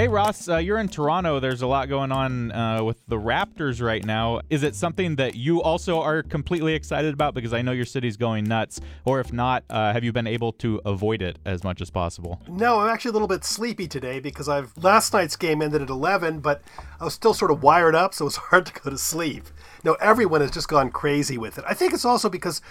Hey 0.00 0.08
Ross, 0.08 0.48
uh, 0.48 0.56
you're 0.56 0.78
in 0.78 0.88
Toronto. 0.88 1.40
There's 1.40 1.60
a 1.60 1.66
lot 1.66 1.90
going 1.90 2.10
on 2.10 2.52
uh, 2.52 2.82
with 2.82 2.96
the 3.06 3.18
Raptors 3.18 3.82
right 3.82 4.02
now. 4.02 4.40
Is 4.48 4.62
it 4.62 4.74
something 4.74 5.16
that 5.16 5.34
you 5.34 5.60
also 5.60 6.00
are 6.00 6.22
completely 6.22 6.72
excited 6.72 7.12
about? 7.12 7.34
Because 7.34 7.52
I 7.52 7.60
know 7.60 7.72
your 7.72 7.84
city's 7.84 8.16
going 8.16 8.44
nuts. 8.44 8.80
Or 9.04 9.20
if 9.20 9.30
not, 9.30 9.62
uh, 9.68 9.92
have 9.92 10.02
you 10.02 10.10
been 10.10 10.26
able 10.26 10.52
to 10.52 10.80
avoid 10.86 11.20
it 11.20 11.38
as 11.44 11.64
much 11.64 11.82
as 11.82 11.90
possible? 11.90 12.40
No, 12.48 12.80
I'm 12.80 12.88
actually 12.88 13.10
a 13.10 13.12
little 13.12 13.28
bit 13.28 13.44
sleepy 13.44 13.86
today 13.86 14.20
because 14.20 14.48
I've 14.48 14.74
last 14.78 15.12
night's 15.12 15.36
game 15.36 15.60
ended 15.60 15.82
at 15.82 15.90
11, 15.90 16.40
but 16.40 16.62
I 16.98 17.04
was 17.04 17.12
still 17.12 17.34
sort 17.34 17.50
of 17.50 17.62
wired 17.62 17.94
up, 17.94 18.14
so 18.14 18.22
it 18.22 18.28
was 18.28 18.36
hard 18.48 18.64
to 18.64 18.72
go 18.72 18.88
to 18.88 18.96
sleep. 18.96 19.48
No, 19.84 19.98
everyone 20.00 20.40
has 20.40 20.50
just 20.50 20.68
gone 20.68 20.90
crazy 20.90 21.36
with 21.36 21.58
it. 21.58 21.64
I 21.68 21.74
think 21.74 21.92
it's 21.92 22.06
also 22.06 22.30
because 22.30 22.62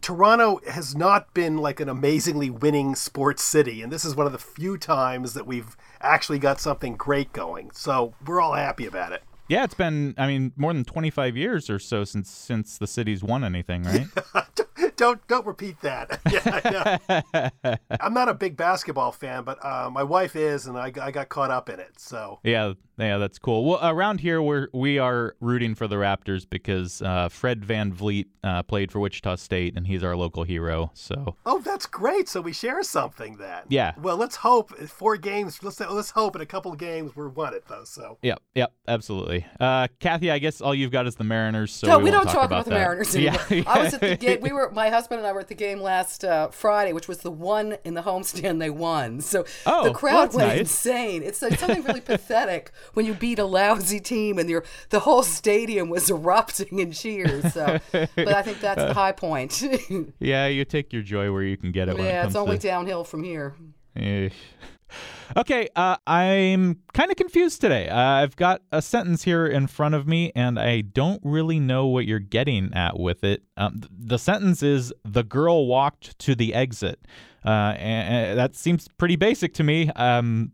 Toronto 0.00 0.60
has 0.68 0.94
not 0.94 1.32
been 1.34 1.58
like 1.58 1.80
an 1.80 1.88
amazingly 1.88 2.50
winning 2.50 2.94
sports 2.94 3.42
city, 3.42 3.82
and 3.82 3.92
this 3.92 4.04
is 4.04 4.16
one 4.16 4.26
of 4.26 4.32
the 4.32 4.38
few 4.38 4.78
times 4.78 5.34
that 5.34 5.46
we've 5.46 5.76
actually 6.00 6.38
got 6.38 6.60
something 6.60 6.96
great 6.96 7.32
going. 7.32 7.70
So 7.72 8.14
we're 8.26 8.40
all 8.40 8.54
happy 8.54 8.86
about 8.86 9.12
it. 9.12 9.22
Yeah, 9.48 9.64
it's 9.64 9.74
been 9.74 10.14
I 10.16 10.28
mean 10.28 10.52
more 10.56 10.72
than 10.72 10.84
25 10.84 11.36
years 11.36 11.68
or 11.68 11.80
so 11.80 12.04
since 12.04 12.30
since 12.30 12.78
the 12.78 12.86
city's 12.86 13.24
won 13.24 13.42
anything, 13.42 13.82
right? 13.82 14.06
don't 15.00 15.26
don't 15.28 15.46
repeat 15.46 15.80
that. 15.80 16.20
yeah, 17.64 17.76
I'm 18.00 18.12
not 18.14 18.28
a 18.28 18.34
big 18.34 18.56
basketball 18.56 19.12
fan, 19.12 19.44
but 19.44 19.64
uh, 19.64 19.90
my 19.90 20.02
wife 20.02 20.36
is, 20.36 20.66
and 20.66 20.78
I, 20.78 20.92
I 21.00 21.10
got 21.10 21.28
caught 21.30 21.50
up 21.50 21.70
in 21.70 21.80
it. 21.80 21.98
So 21.98 22.38
yeah, 22.44 22.74
yeah, 23.00 23.18
that's 23.18 23.38
cool. 23.38 23.64
Well, 23.64 23.78
around 23.82 24.20
here 24.20 24.42
we're 24.42 24.68
we 24.72 24.98
are 24.98 25.34
rooting 25.40 25.74
for 25.74 25.88
the 25.88 25.96
Raptors 25.96 26.48
because 26.48 27.00
uh, 27.02 27.28
Fred 27.28 27.62
VanVleet 27.62 28.26
uh, 28.44 28.62
played 28.62 28.92
for 28.92 29.00
Wichita 29.00 29.36
State, 29.36 29.76
and 29.76 29.86
he's 29.86 30.02
our 30.02 30.16
local 30.16 30.44
hero. 30.44 30.90
So 30.94 31.36
oh, 31.46 31.60
that's 31.60 31.86
great. 31.86 32.28
So 32.28 32.40
we 32.40 32.52
share 32.52 32.82
something 32.82 33.36
then. 33.36 33.62
Yeah. 33.68 33.92
Well, 34.00 34.16
let's 34.16 34.36
hope 34.36 34.76
four 34.78 35.16
games. 35.16 35.62
Let's 35.62 35.80
let's 35.80 36.10
hope 36.10 36.36
in 36.36 36.42
a 36.42 36.46
couple 36.46 36.72
of 36.72 36.78
games 36.78 37.16
we're 37.16 37.28
won 37.28 37.54
it 37.54 37.64
though. 37.68 37.84
So 37.84 38.18
yep, 38.22 38.42
yep, 38.54 38.72
absolutely. 38.86 39.46
Uh, 39.58 39.88
Kathy, 39.98 40.30
I 40.30 40.38
guess 40.38 40.60
all 40.60 40.74
you've 40.74 40.92
got 40.92 41.06
is 41.06 41.16
the 41.16 41.24
Mariners. 41.24 41.72
So 41.72 41.86
no, 41.86 41.98
we, 41.98 42.04
we 42.04 42.10
don't 42.10 42.24
talk, 42.24 42.34
talk 42.34 42.44
about, 42.46 42.60
about, 42.60 42.64
the 42.66 42.70
Mariners 42.72 43.16
anymore. 43.16 43.40
Yeah. 43.50 43.62
I 43.66 43.82
was 43.82 43.94
at 43.94 44.00
the 44.00 44.16
game. 44.20 44.40
We 44.40 44.52
were 44.52 44.70
my 44.72 44.90
husband 44.90 45.20
and 45.20 45.26
I 45.26 45.32
were 45.32 45.40
at 45.40 45.48
the 45.48 45.54
game 45.54 45.80
last 45.80 46.24
uh, 46.24 46.48
Friday, 46.48 46.92
which 46.92 47.08
was 47.08 47.18
the 47.18 47.30
one 47.30 47.76
in 47.84 47.94
the 47.94 48.02
homestand 48.02 48.58
they 48.58 48.70
won. 48.70 49.20
So 49.20 49.44
oh, 49.66 49.84
the 49.84 49.92
crowd 49.92 50.34
well, 50.34 50.46
went 50.46 50.48
nice. 50.48 50.60
insane. 50.60 51.22
It's 51.22 51.40
like 51.42 51.58
something 51.58 51.82
really 51.84 52.00
pathetic 52.10 52.72
when 52.94 53.06
you 53.06 53.14
beat 53.14 53.38
a 53.38 53.44
lousy 53.44 54.00
team 54.00 54.38
and 54.38 54.48
your 54.48 54.64
the 54.90 55.00
whole 55.00 55.22
stadium 55.22 55.88
was 55.88 56.10
erupting 56.10 56.78
in 56.78 56.92
cheers. 56.92 57.52
So, 57.52 57.78
but 57.92 58.28
I 58.28 58.42
think 58.42 58.60
that's 58.60 58.82
the 58.82 58.94
high 58.94 59.12
point. 59.12 59.62
yeah, 60.18 60.46
you 60.46 60.64
take 60.64 60.92
your 60.92 61.02
joy 61.02 61.32
where 61.32 61.42
you 61.42 61.56
can 61.56 61.72
get 61.72 61.88
it. 61.88 61.98
Yeah, 61.98 62.22
it 62.22 62.26
it's 62.26 62.36
only 62.36 62.58
to... 62.58 62.66
downhill 62.66 63.04
from 63.04 63.24
here. 63.24 63.54
Eh. 63.96 64.30
Okay, 65.36 65.68
uh, 65.76 65.96
I'm 66.08 66.80
kind 66.92 67.12
of 67.12 67.16
confused 67.16 67.60
today. 67.60 67.88
Uh, 67.88 67.96
I've 67.96 68.34
got 68.34 68.62
a 68.72 68.82
sentence 68.82 69.22
here 69.22 69.46
in 69.46 69.68
front 69.68 69.94
of 69.94 70.08
me, 70.08 70.32
and 70.34 70.58
I 70.58 70.80
don't 70.80 71.20
really 71.24 71.60
know 71.60 71.86
what 71.86 72.06
you're 72.06 72.18
getting 72.18 72.74
at 72.74 72.98
with 72.98 73.22
it. 73.22 73.44
Um, 73.56 73.80
th- 73.80 73.90
the 73.96 74.18
sentence 74.18 74.62
is 74.64 74.92
The 75.04 75.22
girl 75.22 75.68
walked 75.68 76.18
to 76.20 76.34
the 76.34 76.52
exit. 76.52 77.06
Uh, 77.44 77.74
and, 77.78 78.30
and 78.30 78.38
that 78.38 78.56
seems 78.56 78.88
pretty 78.98 79.16
basic 79.16 79.54
to 79.54 79.62
me. 79.62 79.90
Um, 79.90 80.50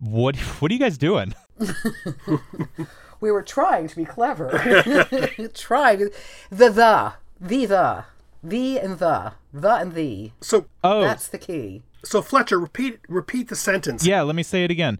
what, 0.00 0.36
what 0.36 0.70
are 0.70 0.74
you 0.74 0.80
guys 0.80 0.98
doing? 0.98 1.34
we 3.20 3.30
were 3.30 3.42
trying 3.42 3.88
to 3.88 3.96
be 3.96 4.04
clever. 4.04 4.48
trying. 5.54 6.10
The, 6.50 6.70
the, 6.70 7.12
the, 7.40 7.66
the, 7.66 8.04
the, 8.42 8.78
and 8.80 8.98
the, 8.98 9.32
the, 9.52 9.74
and 9.74 9.94
the. 9.94 10.32
So, 10.40 10.66
oh, 10.82 11.02
that's 11.02 11.28
the 11.28 11.38
key. 11.38 11.82
So 12.04 12.22
Fletcher, 12.22 12.58
repeat 12.58 13.00
repeat 13.08 13.48
the 13.48 13.56
sentence. 13.56 14.06
Yeah, 14.06 14.22
let 14.22 14.34
me 14.34 14.42
say 14.42 14.64
it 14.64 14.70
again. 14.70 14.98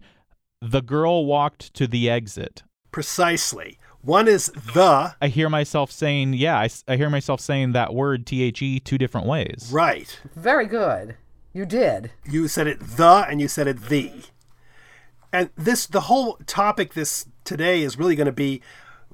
The 0.61 0.81
girl 0.81 1.25
walked 1.25 1.73
to 1.73 1.87
the 1.87 2.09
exit. 2.09 2.63
Precisely. 2.91 3.79
One 4.01 4.27
is 4.27 4.47
the. 4.47 5.15
I 5.21 5.27
hear 5.27 5.49
myself 5.49 5.91
saying, 5.91 6.33
yeah, 6.33 6.57
I, 6.57 6.69
I 6.87 6.97
hear 6.97 7.09
myself 7.09 7.39
saying 7.39 7.71
that 7.73 7.93
word 7.93 8.25
T 8.25 8.43
H 8.43 8.61
E 8.61 8.79
two 8.79 8.97
different 8.97 9.27
ways. 9.27 9.69
Right. 9.71 10.19
Very 10.35 10.67
good. 10.67 11.15
You 11.53 11.65
did. 11.65 12.11
You 12.25 12.47
said 12.47 12.67
it 12.67 12.79
the 12.79 13.25
and 13.27 13.41
you 13.41 13.47
said 13.47 13.67
it 13.67 13.81
the. 13.89 14.11
And 15.33 15.49
this 15.55 15.85
the 15.85 16.01
whole 16.01 16.37
topic 16.45 16.93
this 16.93 17.25
today 17.43 17.81
is 17.81 17.97
really 17.97 18.15
going 18.15 18.25
to 18.25 18.31
be 18.31 18.61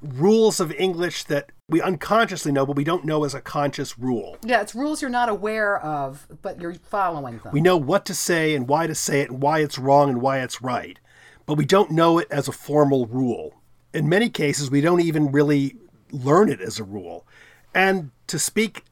rules 0.00 0.60
of 0.60 0.72
English 0.72 1.24
that 1.24 1.50
we 1.68 1.82
unconsciously 1.82 2.52
know, 2.52 2.64
but 2.64 2.76
we 2.76 2.84
don't 2.84 3.04
know 3.04 3.24
as 3.24 3.34
a 3.34 3.40
conscious 3.40 3.98
rule. 3.98 4.36
Yeah, 4.44 4.60
it's 4.60 4.74
rules 4.74 5.02
you're 5.02 5.10
not 5.10 5.28
aware 5.28 5.78
of, 5.82 6.26
but 6.42 6.60
you're 6.60 6.74
following 6.74 7.38
them. 7.38 7.52
We 7.52 7.60
know 7.60 7.76
what 7.76 8.04
to 8.06 8.14
say 8.14 8.54
and 8.54 8.68
why 8.68 8.86
to 8.86 8.94
say 8.94 9.20
it 9.20 9.30
and 9.30 9.42
why 9.42 9.60
it's 9.60 9.78
wrong 9.78 10.08
and 10.08 10.22
why 10.22 10.40
it's 10.40 10.62
right, 10.62 10.98
but 11.46 11.54
we 11.54 11.64
don't 11.64 11.90
know 11.90 12.18
it 12.18 12.28
as 12.30 12.48
a 12.48 12.52
formal 12.52 13.06
rule. 13.06 13.60
In 13.92 14.08
many 14.08 14.30
cases, 14.30 14.70
we 14.70 14.80
don't 14.80 15.00
even 15.00 15.32
really 15.32 15.76
learn 16.10 16.48
it 16.48 16.60
as 16.60 16.78
a 16.78 16.84
rule. 16.84 17.26
And 17.74 18.10
to 18.28 18.38
speak, 18.38 18.84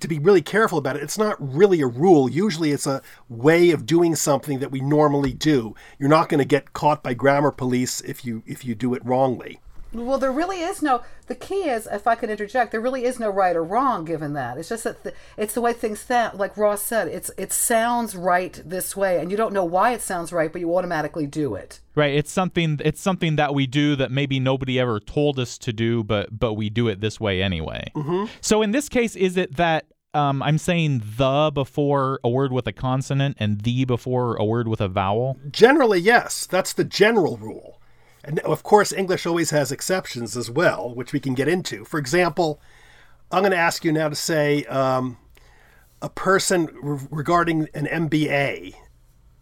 to 0.00 0.08
be 0.08 0.18
really 0.18 0.42
careful 0.42 0.78
about 0.78 0.96
it, 0.96 1.02
it's 1.02 1.18
not 1.18 1.36
really 1.38 1.80
a 1.80 1.86
rule. 1.86 2.28
Usually 2.28 2.72
it's 2.72 2.86
a 2.86 3.02
way 3.28 3.70
of 3.70 3.86
doing 3.86 4.14
something 4.14 4.58
that 4.58 4.70
we 4.70 4.80
normally 4.80 5.32
do. 5.32 5.74
You're 5.98 6.08
not 6.08 6.28
going 6.28 6.38
to 6.38 6.44
get 6.44 6.72
caught 6.72 7.02
by 7.02 7.14
grammar 7.14 7.50
police 7.50 8.00
if 8.00 8.24
you 8.24 8.42
if 8.46 8.64
you 8.64 8.74
do 8.74 8.94
it 8.94 9.04
wrongly. 9.04 9.60
Well, 9.92 10.18
there 10.18 10.32
really 10.32 10.60
is 10.60 10.82
no. 10.82 11.02
The 11.26 11.34
key 11.34 11.68
is, 11.68 11.88
if 11.90 12.06
I 12.06 12.14
could 12.14 12.30
interject, 12.30 12.72
there 12.72 12.80
really 12.80 13.04
is 13.04 13.18
no 13.18 13.28
right 13.28 13.56
or 13.56 13.64
wrong 13.64 14.04
given 14.04 14.34
that. 14.34 14.58
It's 14.58 14.68
just 14.68 14.84
that 14.84 15.02
the, 15.02 15.12
it's 15.36 15.54
the 15.54 15.60
way 15.60 15.72
things 15.72 16.00
sound. 16.00 16.38
Like 16.38 16.56
Ross 16.56 16.82
said, 16.82 17.08
it's 17.08 17.30
it 17.36 17.52
sounds 17.52 18.14
right 18.14 18.60
this 18.64 18.96
way, 18.96 19.18
and 19.18 19.30
you 19.30 19.36
don't 19.36 19.52
know 19.52 19.64
why 19.64 19.92
it 19.92 20.00
sounds 20.00 20.32
right, 20.32 20.52
but 20.52 20.60
you 20.60 20.76
automatically 20.76 21.26
do 21.26 21.54
it. 21.54 21.80
Right. 21.94 22.14
It's 22.14 22.30
something. 22.30 22.80
It's 22.84 23.00
something 23.00 23.36
that 23.36 23.54
we 23.54 23.66
do 23.66 23.96
that 23.96 24.10
maybe 24.10 24.38
nobody 24.38 24.78
ever 24.78 25.00
told 25.00 25.38
us 25.38 25.58
to 25.58 25.72
do, 25.72 26.04
but 26.04 26.38
but 26.38 26.54
we 26.54 26.70
do 26.70 26.88
it 26.88 27.00
this 27.00 27.18
way 27.18 27.42
anyway. 27.42 27.90
Mm-hmm. 27.94 28.26
So 28.40 28.62
in 28.62 28.70
this 28.70 28.88
case, 28.88 29.16
is 29.16 29.36
it 29.36 29.56
that 29.56 29.86
um, 30.14 30.42
I'm 30.42 30.58
saying 30.58 31.02
the 31.16 31.50
before 31.52 32.20
a 32.24 32.28
word 32.28 32.52
with 32.52 32.66
a 32.66 32.72
consonant 32.72 33.36
and 33.38 33.60
the 33.60 33.84
before 33.84 34.36
a 34.36 34.44
word 34.44 34.68
with 34.68 34.80
a 34.80 34.88
vowel? 34.88 35.36
Generally, 35.50 36.00
yes. 36.00 36.46
That's 36.46 36.72
the 36.72 36.84
general 36.84 37.36
rule. 37.36 37.79
And 38.24 38.38
of 38.40 38.62
course, 38.62 38.92
English 38.92 39.26
always 39.26 39.50
has 39.50 39.72
exceptions 39.72 40.36
as 40.36 40.50
well, 40.50 40.94
which 40.94 41.12
we 41.12 41.20
can 41.20 41.34
get 41.34 41.48
into. 41.48 41.84
For 41.84 41.98
example, 41.98 42.60
I'm 43.32 43.42
going 43.42 43.52
to 43.52 43.58
ask 43.58 43.84
you 43.84 43.92
now 43.92 44.08
to 44.08 44.14
say 44.14 44.64
um, 44.64 45.16
a 46.02 46.08
person 46.08 46.68
re- 46.82 47.06
regarding 47.10 47.68
an 47.74 47.86
MBA. 47.86 48.74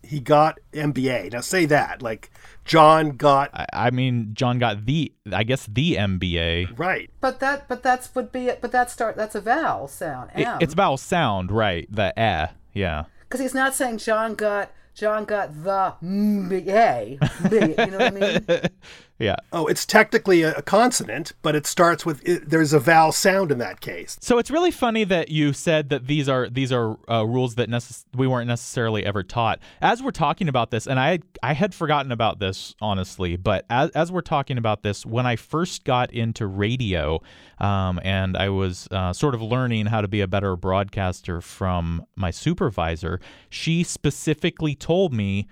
He 0.02 0.20
got 0.20 0.58
MBA. 0.72 1.32
Now 1.32 1.40
say 1.40 1.66
that, 1.66 2.02
like 2.02 2.30
John 2.64 3.16
got. 3.16 3.50
I, 3.52 3.66
I 3.72 3.90
mean, 3.90 4.30
John 4.32 4.58
got 4.58 4.86
the, 4.86 5.12
I 5.32 5.42
guess, 5.42 5.66
the 5.66 5.96
MBA. 5.96 6.78
Right. 6.78 7.10
But 7.20 7.40
that, 7.40 7.68
but 7.68 7.82
that's 7.82 8.14
would 8.14 8.30
be 8.30 8.46
it. 8.46 8.60
But 8.60 8.72
that 8.72 8.90
start. 8.90 9.16
That's 9.16 9.34
a 9.34 9.40
vowel 9.40 9.88
sound. 9.88 10.30
It, 10.34 10.46
it's 10.60 10.74
vowel 10.74 10.96
sound, 10.96 11.50
right? 11.50 11.86
The 11.90 12.16
eh, 12.18 12.46
yeah. 12.72 13.04
Because 13.22 13.40
he's 13.40 13.54
not 13.54 13.74
saying 13.74 13.98
John 13.98 14.34
got 14.34 14.70
John 14.98 15.26
got 15.26 15.54
the 15.62 15.94
MBA. 16.02 17.20
You 17.52 17.86
know 17.86 17.98
what 17.98 18.02
I 18.02 18.10
mean? 18.10 18.60
yeah. 19.18 19.34
Oh, 19.52 19.66
it's 19.66 19.84
technically 19.84 20.42
a, 20.42 20.62
consonant, 20.62 21.32
but 21.42 21.56
it 21.56 21.66
starts 21.66 22.06
with 22.06 22.26
it, 22.26 22.48
there's 22.50 22.72
a 22.72 22.78
vowel 22.78 23.10
sound 23.10 23.50
in 23.50 23.58
that 23.58 23.80
case. 23.80 24.16
So 24.20 24.38
it's 24.38 24.50
really 24.50 24.70
funny 24.70 25.02
that 25.04 25.28
you 25.28 25.52
said 25.52 25.88
that 25.88 26.06
these 26.06 26.28
are 26.28 26.48
these 26.48 26.70
are 26.70 26.96
uh, 27.10 27.24
rules 27.26 27.56
that 27.56 27.68
necess- 27.68 28.04
we 28.14 28.28
weren't 28.28 28.46
necessarily 28.46 29.04
ever 29.04 29.24
taught. 29.24 29.58
As 29.80 30.02
we're 30.02 30.12
talking 30.12 30.48
about 30.48 30.70
this, 30.70 30.86
and 30.86 31.00
I 31.00 31.18
I 31.42 31.54
had 31.54 31.74
forgotten 31.74 32.12
about 32.12 32.38
this 32.38 32.76
honestly, 32.80 33.36
but 33.36 33.64
as 33.68 33.90
as 33.90 34.12
we're 34.12 34.20
talking 34.20 34.56
about 34.56 34.84
this, 34.84 35.04
when 35.04 35.26
I 35.26 35.34
first 35.34 35.82
got 35.84 36.12
into 36.12 36.46
radio, 36.46 37.20
um, 37.58 37.98
and 38.04 38.36
I 38.36 38.50
was 38.50 38.86
uh, 38.92 39.12
sort 39.12 39.34
of 39.34 39.42
learning 39.42 39.86
how 39.86 40.00
to 40.00 40.08
be 40.08 40.20
a 40.20 40.28
better 40.28 40.54
broadcaster 40.54 41.40
from 41.40 42.06
my 42.14 42.30
supervisor, 42.30 43.18
she 43.50 43.82
specifically 43.82 44.76
told 44.76 45.12
me 45.12 45.48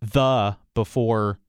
the 0.00 0.56
before 0.74 1.39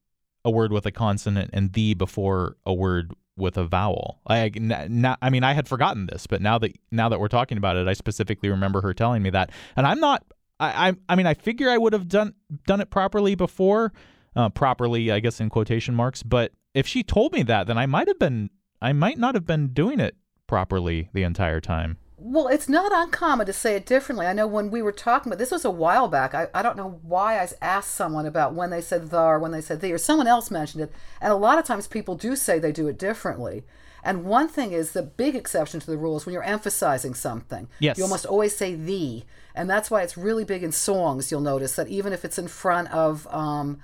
a 0.44 0.50
word 0.50 0.72
with 0.72 0.86
a 0.86 0.90
consonant 0.90 1.50
and 1.52 1.72
the 1.72 1.94
before 1.94 2.56
a 2.66 2.74
word 2.74 3.12
with 3.36 3.56
a 3.56 3.64
vowel. 3.64 4.20
i 4.26 4.50
mean, 4.50 5.44
I 5.44 5.52
had 5.52 5.68
forgotten 5.68 6.06
this, 6.06 6.26
but 6.26 6.42
now 6.42 6.58
that 6.58 6.72
now 6.90 7.08
that 7.08 7.20
we're 7.20 7.28
talking 7.28 7.58
about 7.58 7.76
it, 7.76 7.88
I 7.88 7.92
specifically 7.92 8.48
remember 8.48 8.80
her 8.82 8.92
telling 8.92 9.22
me 9.22 9.30
that. 9.30 9.50
And 9.76 9.86
I'm 9.86 10.00
not. 10.00 10.24
I, 10.60 10.88
I, 10.88 10.92
I 11.08 11.16
mean, 11.16 11.26
I 11.26 11.34
figure 11.34 11.70
I 11.70 11.78
would 11.78 11.92
have 11.92 12.08
done 12.08 12.34
done 12.66 12.80
it 12.80 12.90
properly 12.90 13.34
before, 13.34 13.92
uh, 14.36 14.48
properly, 14.50 15.10
I 15.10 15.20
guess 15.20 15.40
in 15.40 15.48
quotation 15.48 15.94
marks. 15.94 16.22
But 16.22 16.52
if 16.74 16.86
she 16.86 17.02
told 17.02 17.32
me 17.32 17.42
that, 17.44 17.66
then 17.66 17.78
I 17.78 17.86
might 17.86 18.08
have 18.08 18.18
been, 18.18 18.50
I 18.80 18.92
might 18.92 19.18
not 19.18 19.34
have 19.34 19.46
been 19.46 19.68
doing 19.68 20.00
it 20.00 20.16
properly 20.46 21.08
the 21.12 21.22
entire 21.22 21.60
time. 21.60 21.98
Well, 22.24 22.46
it's 22.46 22.68
not 22.68 22.92
uncommon 22.94 23.46
to 23.46 23.52
say 23.52 23.74
it 23.74 23.84
differently. 23.84 24.26
I 24.26 24.32
know 24.32 24.46
when 24.46 24.70
we 24.70 24.80
were 24.80 24.92
talking 24.92 25.30
about 25.30 25.40
this 25.40 25.50
was 25.50 25.64
a 25.64 25.70
while 25.70 26.06
back. 26.06 26.34
I, 26.34 26.46
I 26.54 26.62
don't 26.62 26.76
know 26.76 27.00
why 27.02 27.38
I 27.38 27.48
asked 27.60 27.94
someone 27.94 28.26
about 28.26 28.54
when 28.54 28.70
they 28.70 28.80
said 28.80 29.10
the 29.10 29.20
or 29.20 29.38
when 29.40 29.50
they 29.50 29.60
said 29.60 29.80
the, 29.80 29.92
or 29.92 29.98
someone 29.98 30.28
else 30.28 30.48
mentioned 30.48 30.84
it. 30.84 30.92
And 31.20 31.32
a 31.32 31.36
lot 31.36 31.58
of 31.58 31.64
times 31.64 31.88
people 31.88 32.14
do 32.14 32.36
say 32.36 32.58
they 32.58 32.70
do 32.70 32.86
it 32.86 32.96
differently. 32.96 33.64
And 34.04 34.24
one 34.24 34.48
thing 34.48 34.72
is 34.72 34.92
the 34.92 35.02
big 35.02 35.34
exception 35.34 35.80
to 35.80 35.86
the 35.86 35.98
rule 35.98 36.16
is 36.16 36.24
when 36.24 36.32
you're 36.32 36.42
emphasizing 36.44 37.14
something. 37.14 37.68
Yes. 37.80 37.98
You 37.98 38.04
almost 38.04 38.26
always 38.26 38.56
say 38.56 38.74
the. 38.74 39.24
And 39.54 39.68
that's 39.68 39.90
why 39.90 40.02
it's 40.02 40.16
really 40.16 40.44
big 40.44 40.62
in 40.62 40.70
songs. 40.72 41.30
You'll 41.30 41.40
notice 41.40 41.74
that 41.74 41.88
even 41.88 42.12
if 42.12 42.24
it's 42.24 42.38
in 42.38 42.48
front 42.48 42.90
of, 42.92 43.26
um, 43.30 43.80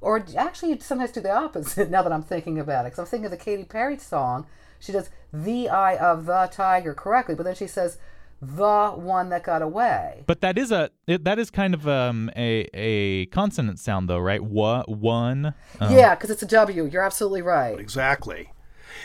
or 0.00 0.24
actually, 0.36 0.70
you 0.70 0.80
sometimes 0.80 1.12
do 1.12 1.20
the 1.20 1.34
opposite 1.34 1.90
now 1.90 2.02
that 2.02 2.12
I'm 2.12 2.22
thinking 2.22 2.58
about 2.58 2.84
it. 2.84 2.90
Because 2.90 3.00
I'm 3.00 3.06
thinking 3.06 3.26
of 3.26 3.30
the 3.30 3.36
Katy 3.36 3.64
Perry 3.64 3.98
song. 3.98 4.46
She 4.80 4.92
does 4.92 5.10
the 5.32 5.68
eye 5.68 5.96
of 5.96 6.26
the 6.26 6.48
tiger 6.52 6.94
correctly, 6.94 7.34
but 7.34 7.42
then 7.42 7.54
she 7.54 7.66
says 7.66 7.98
the 8.40 8.90
one 8.90 9.30
that 9.30 9.42
got 9.42 9.62
away. 9.62 10.22
But 10.26 10.40
that 10.42 10.56
is 10.56 10.70
a 10.70 10.90
it, 11.06 11.24
that 11.24 11.38
is 11.38 11.50
kind 11.50 11.74
of 11.74 11.88
um 11.88 12.30
a 12.36 12.68
a 12.72 13.26
consonant 13.26 13.80
sound 13.80 14.08
though, 14.08 14.18
right? 14.18 14.42
What 14.42 14.88
one? 14.88 15.54
Um, 15.80 15.92
Yeah, 15.92 16.14
because 16.14 16.30
it's 16.30 16.42
a 16.42 16.46
W. 16.46 16.84
You're 16.84 17.02
absolutely 17.02 17.42
right. 17.42 17.78
Exactly. 17.78 18.52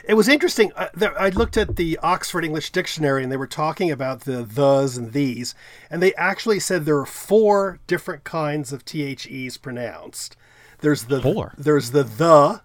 It 0.06 0.16
was 0.16 0.28
interesting. 0.28 0.72
Uh, 0.76 0.90
there, 0.94 1.20
I 1.20 1.30
looked 1.30 1.58
at 1.58 1.76
the 1.76 2.00
Oxford 2.02 2.46
English 2.46 2.72
Dictionary 2.72 3.24
and 3.24 3.32
they 3.32 3.38
were 3.38 3.48
talking 3.48 3.92
about 3.92 4.22
the 4.22 4.44
thes 4.44 4.98
and 4.98 5.14
these, 5.14 5.56
and 5.90 6.02
they 6.02 6.14
actually 6.16 6.60
said 6.60 6.86
there 6.86 6.98
are 6.98 7.06
four 7.06 7.80
different 7.86 8.24
kinds 8.24 8.72
of 8.72 8.86
THEs 8.86 9.58
pronounced. 9.58 10.36
There's 10.84 11.06
the 11.06 11.22
Four? 11.22 11.54
there's 11.58 11.92
the 11.92 12.04
the, 12.04 12.62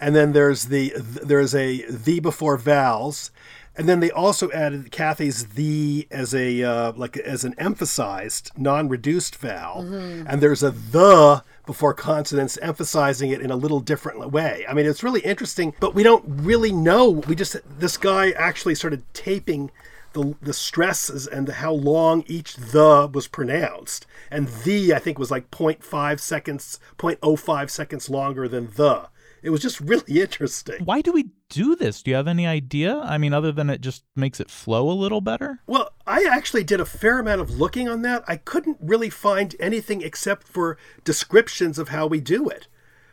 and 0.00 0.14
then 0.14 0.32
there's 0.32 0.66
the 0.66 0.94
there's 0.96 1.54
a 1.54 1.84
the 1.90 2.20
before 2.20 2.56
vowels, 2.56 3.32
and 3.76 3.88
then 3.88 3.98
they 3.98 4.10
also 4.12 4.52
added 4.52 4.92
Kathy's 4.92 5.48
the 5.48 6.06
as 6.12 6.32
a 6.32 6.62
uh, 6.62 6.92
like 6.92 7.16
as 7.16 7.44
an 7.44 7.54
emphasized 7.58 8.52
non-reduced 8.56 9.34
vowel, 9.34 9.80
and 9.82 10.40
there's 10.40 10.62
a 10.62 10.70
the 10.70 11.42
before 11.66 11.92
consonants, 11.92 12.56
emphasizing 12.62 13.30
it 13.30 13.40
in 13.40 13.50
a 13.50 13.56
little 13.56 13.80
different 13.80 14.30
way. 14.30 14.64
I 14.68 14.74
mean, 14.74 14.86
it's 14.86 15.02
really 15.02 15.22
interesting, 15.22 15.74
but 15.80 15.92
we 15.92 16.04
don't 16.04 16.24
really 16.26 16.72
know. 16.72 17.10
We 17.10 17.34
just 17.34 17.56
this 17.80 17.96
guy 17.96 18.30
actually 18.30 18.76
started 18.76 19.02
taping 19.12 19.72
the 20.14 20.34
the 20.40 20.54
stresses 20.54 21.26
and 21.26 21.48
how 21.48 21.72
long 21.72 22.24
each 22.26 22.56
the 22.56 23.10
was 23.12 23.28
pronounced, 23.28 24.06
and 24.30 24.48
the 24.48 24.94
I 24.94 24.98
think 24.98 25.18
was 25.18 25.30
like 25.30 25.50
0.5 25.50 26.18
seconds, 26.20 26.80
0.05 26.98 27.70
seconds 27.70 28.10
longer 28.10 28.48
than 28.48 28.70
the. 28.74 29.08
It 29.42 29.50
was 29.50 29.60
just 29.60 29.78
really 29.78 30.20
interesting. 30.20 30.84
Why 30.84 31.02
do 31.02 31.12
we 31.12 31.30
do 31.50 31.76
this? 31.76 32.02
Do 32.02 32.10
you 32.10 32.16
have 32.16 32.26
any 32.26 32.46
idea? 32.46 32.98
I 32.98 33.18
mean, 33.18 33.34
other 33.34 33.52
than 33.52 33.68
it 33.68 33.82
just 33.82 34.02
makes 34.16 34.40
it 34.40 34.50
flow 34.50 34.90
a 34.90 34.92
little 34.92 35.20
better. 35.20 35.60
Well, 35.66 35.90
I 36.06 36.24
actually 36.24 36.64
did 36.64 36.80
a 36.80 36.86
fair 36.86 37.18
amount 37.18 37.42
of 37.42 37.50
looking 37.50 37.88
on 37.88 38.02
that. 38.02 38.24
I 38.26 38.36
couldn't 38.36 38.78
really 38.80 39.10
find 39.10 39.54
anything 39.60 40.00
except 40.00 40.48
for 40.48 40.78
descriptions 41.04 41.78
of 41.78 41.90
how 41.90 42.06
we 42.06 42.20
do 42.20 42.48
it. 42.48 42.68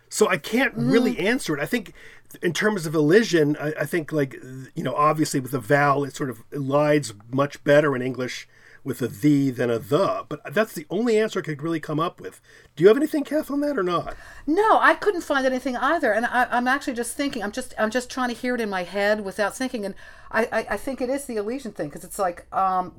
So 0.09 0.27
I 0.27 0.37
can't 0.37 0.73
really 0.75 1.15
mm. 1.15 1.23
answer 1.23 1.55
it. 1.57 1.61
I 1.61 1.65
think 1.65 1.93
in 2.41 2.53
terms 2.53 2.85
of 2.85 2.95
elision, 2.95 3.55
I, 3.57 3.73
I 3.81 3.85
think 3.85 4.11
like 4.11 4.35
you 4.75 4.83
know, 4.83 4.95
obviously 4.95 5.39
with 5.39 5.53
a 5.53 5.59
vowel, 5.59 6.03
it 6.03 6.15
sort 6.15 6.29
of 6.29 6.49
elides 6.51 7.13
much 7.31 7.63
better 7.63 7.95
in 7.95 8.01
English 8.01 8.47
with 8.83 9.01
a 9.01 9.07
the 9.07 9.51
than 9.51 9.69
a 9.69 9.79
the. 9.79 10.25
But 10.27 10.53
that's 10.53 10.73
the 10.73 10.85
only 10.89 11.19
answer 11.19 11.39
I 11.39 11.43
could 11.43 11.61
really 11.61 11.79
come 11.79 11.99
up 11.99 12.19
with. 12.19 12.41
Do 12.75 12.83
you 12.83 12.87
have 12.87 12.97
anything, 12.97 13.23
Kath, 13.23 13.51
on 13.51 13.61
that 13.61 13.77
or 13.77 13.83
not? 13.83 14.15
No, 14.47 14.79
I 14.79 14.95
couldn't 14.95 15.21
find 15.21 15.45
anything 15.45 15.77
either, 15.77 16.11
and 16.11 16.25
I, 16.25 16.47
I'm 16.49 16.67
actually 16.67 16.93
just 16.93 17.15
thinking. 17.15 17.43
I'm 17.43 17.51
just 17.51 17.73
I'm 17.77 17.91
just 17.91 18.09
trying 18.09 18.29
to 18.29 18.35
hear 18.35 18.55
it 18.55 18.61
in 18.61 18.69
my 18.69 18.83
head 18.83 19.23
without 19.23 19.55
thinking, 19.55 19.85
and 19.85 19.95
I 20.31 20.45
I, 20.51 20.67
I 20.71 20.77
think 20.77 21.01
it 21.01 21.09
is 21.09 21.25
the 21.25 21.37
elision 21.37 21.71
thing 21.71 21.89
because 21.89 22.03
it's 22.03 22.19
like 22.19 22.51
um 22.53 22.93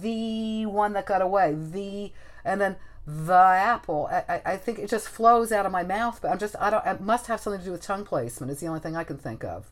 the 0.00 0.66
one 0.66 0.92
that 0.92 1.06
got 1.06 1.22
away, 1.22 1.54
the 1.56 2.12
and 2.44 2.60
then 2.60 2.76
the 3.10 3.32
apple. 3.32 4.06
I, 4.10 4.24
I- 4.28 4.42
I 4.52 4.56
think 4.58 4.78
it 4.78 4.90
just 4.90 5.08
flows 5.08 5.50
out 5.50 5.64
of 5.66 5.72
my 5.72 5.82
mouth, 5.82 6.18
but 6.20 6.30
I'm 6.30 6.38
just 6.38 6.54
I 6.60 6.68
don't. 6.70 6.86
It 6.86 7.00
must 7.00 7.26
have 7.28 7.40
something 7.40 7.60
to 7.60 7.64
do 7.66 7.72
with 7.72 7.80
tongue 7.82 8.04
placement. 8.04 8.52
Is 8.52 8.60
the 8.60 8.66
only 8.66 8.80
thing 8.80 8.96
I 8.96 9.04
can 9.04 9.16
think 9.16 9.42
of. 9.44 9.70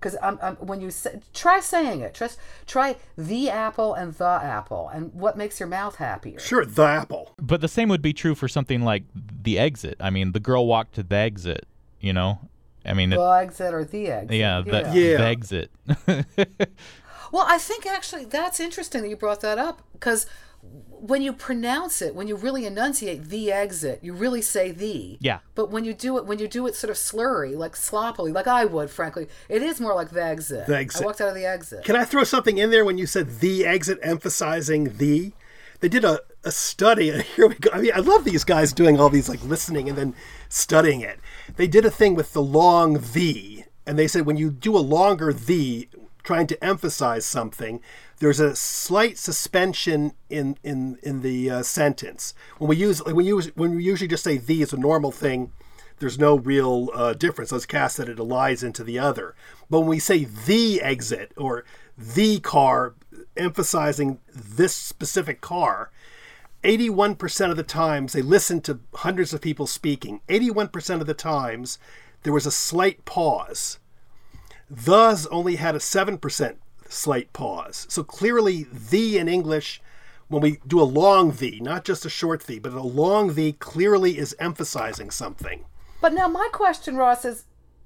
Because 0.00 0.16
I'm, 0.22 0.38
I'm, 0.40 0.54
when 0.56 0.80
you 0.80 0.92
say, 0.92 1.18
try 1.34 1.58
saying 1.58 2.02
it, 2.02 2.14
just 2.14 2.38
try 2.68 2.94
the 3.16 3.50
apple 3.50 3.94
and 3.94 4.14
the 4.14 4.24
apple, 4.28 4.88
and 4.94 5.12
what 5.12 5.36
makes 5.36 5.58
your 5.58 5.68
mouth 5.68 5.96
happier. 5.96 6.38
Sure, 6.38 6.64
the 6.64 6.84
apple. 6.84 7.34
But 7.42 7.60
the 7.60 7.66
same 7.66 7.88
would 7.88 8.00
be 8.00 8.12
true 8.12 8.36
for 8.36 8.46
something 8.46 8.82
like 8.82 9.02
the 9.42 9.58
exit. 9.58 9.96
I 9.98 10.10
mean, 10.10 10.30
the 10.30 10.38
girl 10.38 10.68
walked 10.68 10.94
to 10.94 11.02
the 11.02 11.16
exit. 11.16 11.66
You 12.00 12.12
know, 12.12 12.38
I 12.86 12.94
mean, 12.94 13.12
it, 13.12 13.16
The 13.16 13.22
exit 13.42 13.74
or 13.74 13.84
the 13.84 14.06
exit. 14.06 14.36
yeah, 14.36 14.60
the, 14.60 14.70
Yeah. 14.94 15.16
the 15.16 15.24
exit. 15.24 15.70
Well, 17.30 17.44
I 17.46 17.58
think 17.58 17.84
actually 17.84 18.24
that's 18.24 18.58
interesting 18.58 19.02
that 19.02 19.08
you 19.10 19.16
brought 19.16 19.42
that 19.42 19.58
up 19.58 19.82
because 19.92 20.24
when 21.00 21.22
you 21.22 21.32
pronounce 21.32 22.02
it, 22.02 22.14
when 22.14 22.28
you 22.28 22.36
really 22.36 22.66
enunciate 22.66 23.28
the 23.28 23.52
exit, 23.52 24.00
you 24.02 24.12
really 24.12 24.42
say 24.42 24.70
the. 24.70 25.18
Yeah. 25.20 25.40
But 25.54 25.70
when 25.70 25.84
you 25.84 25.94
do 25.94 26.18
it, 26.18 26.26
when 26.26 26.38
you 26.38 26.48
do 26.48 26.66
it 26.66 26.74
sort 26.74 26.90
of 26.90 26.96
slurry, 26.96 27.56
like 27.56 27.76
sloppily, 27.76 28.32
like 28.32 28.46
I 28.46 28.64
would, 28.64 28.90
frankly, 28.90 29.28
it 29.48 29.62
is 29.62 29.80
more 29.80 29.94
like 29.94 30.10
the 30.10 30.22
exit. 30.22 30.66
The 30.66 30.76
exit. 30.76 31.02
I 31.02 31.06
walked 31.06 31.20
out 31.20 31.28
of 31.28 31.34
the 31.34 31.46
exit. 31.46 31.84
Can 31.84 31.96
I 31.96 32.04
throw 32.04 32.24
something 32.24 32.58
in 32.58 32.70
there 32.70 32.84
when 32.84 32.98
you 32.98 33.06
said 33.06 33.40
the 33.40 33.66
exit, 33.66 33.98
emphasizing 34.02 34.96
the? 34.98 35.32
They 35.80 35.88
did 35.88 36.04
a, 36.04 36.20
a 36.44 36.50
study, 36.50 37.10
and 37.10 37.22
here 37.36 37.48
we 37.48 37.54
go. 37.54 37.70
I 37.72 37.80
mean, 37.80 37.92
I 37.94 38.00
love 38.00 38.24
these 38.24 38.44
guys 38.44 38.72
doing 38.72 38.98
all 38.98 39.10
these 39.10 39.28
like 39.28 39.42
listening 39.44 39.88
and 39.88 39.96
then 39.96 40.14
studying 40.48 41.00
it. 41.00 41.20
They 41.56 41.66
did 41.66 41.84
a 41.84 41.90
thing 41.90 42.14
with 42.14 42.32
the 42.32 42.42
long 42.42 43.02
the, 43.12 43.64
and 43.86 43.98
they 43.98 44.08
said 44.08 44.26
when 44.26 44.36
you 44.36 44.50
do 44.50 44.76
a 44.76 44.80
longer 44.80 45.32
the, 45.32 45.88
trying 46.22 46.46
to 46.48 46.62
emphasize 46.64 47.24
something, 47.24 47.80
there's 48.20 48.40
a 48.40 48.56
slight 48.56 49.18
suspension 49.18 50.12
in 50.28 50.56
in 50.62 50.98
in 51.02 51.22
the 51.22 51.50
uh, 51.50 51.62
sentence. 51.62 52.34
When 52.58 52.68
we 52.68 52.76
use 52.76 53.02
when 53.04 53.24
use 53.24 53.48
when 53.54 53.76
we 53.76 53.84
usually 53.84 54.08
just 54.08 54.24
say 54.24 54.38
the 54.38 54.62
is 54.62 54.72
a 54.72 54.76
normal 54.76 55.12
thing, 55.12 55.52
there's 55.98 56.18
no 56.18 56.36
real 56.36 56.90
uh, 56.94 57.12
difference. 57.14 57.52
Let's 57.52 57.66
cast 57.66 57.96
that 57.96 58.08
it 58.08 58.18
elides 58.18 58.64
into 58.64 58.84
the 58.84 58.98
other. 58.98 59.34
But 59.70 59.80
when 59.80 59.88
we 59.88 59.98
say 59.98 60.24
the 60.24 60.80
exit 60.82 61.32
or 61.36 61.64
the 61.96 62.40
car, 62.40 62.94
emphasizing 63.36 64.18
this 64.32 64.74
specific 64.74 65.40
car, 65.40 65.90
81% 66.64 67.50
of 67.50 67.56
the 67.56 67.62
times 67.62 68.12
they 68.12 68.22
listened 68.22 68.64
to 68.64 68.80
hundreds 68.94 69.32
of 69.32 69.40
people 69.40 69.66
speaking. 69.66 70.20
81% 70.28 71.00
of 71.00 71.06
the 71.06 71.14
times 71.14 71.78
there 72.22 72.32
was 72.32 72.46
a 72.46 72.50
slight 72.50 73.04
pause. 73.04 73.78
Thus 74.68 75.26
only 75.26 75.56
had 75.56 75.74
a 75.74 75.78
7% 75.78 76.56
slight 76.88 77.32
pause. 77.32 77.86
So 77.88 78.02
clearly, 78.02 78.66
the 78.72 79.18
in 79.18 79.28
English, 79.28 79.80
when 80.28 80.42
we 80.42 80.60
do 80.66 80.80
a 80.80 80.84
long 80.84 81.32
the, 81.32 81.60
not 81.60 81.84
just 81.84 82.04
a 82.04 82.10
short 82.10 82.44
the, 82.44 82.58
but 82.58 82.72
a 82.72 82.82
long 82.82 83.34
the, 83.34 83.52
clearly 83.52 84.18
is 84.18 84.36
emphasizing 84.38 85.10
something. 85.10 85.64
But 86.00 86.12
now 86.12 86.28
my 86.28 86.48
question, 86.52 86.96
Ross, 86.96 87.24
is 87.24 87.44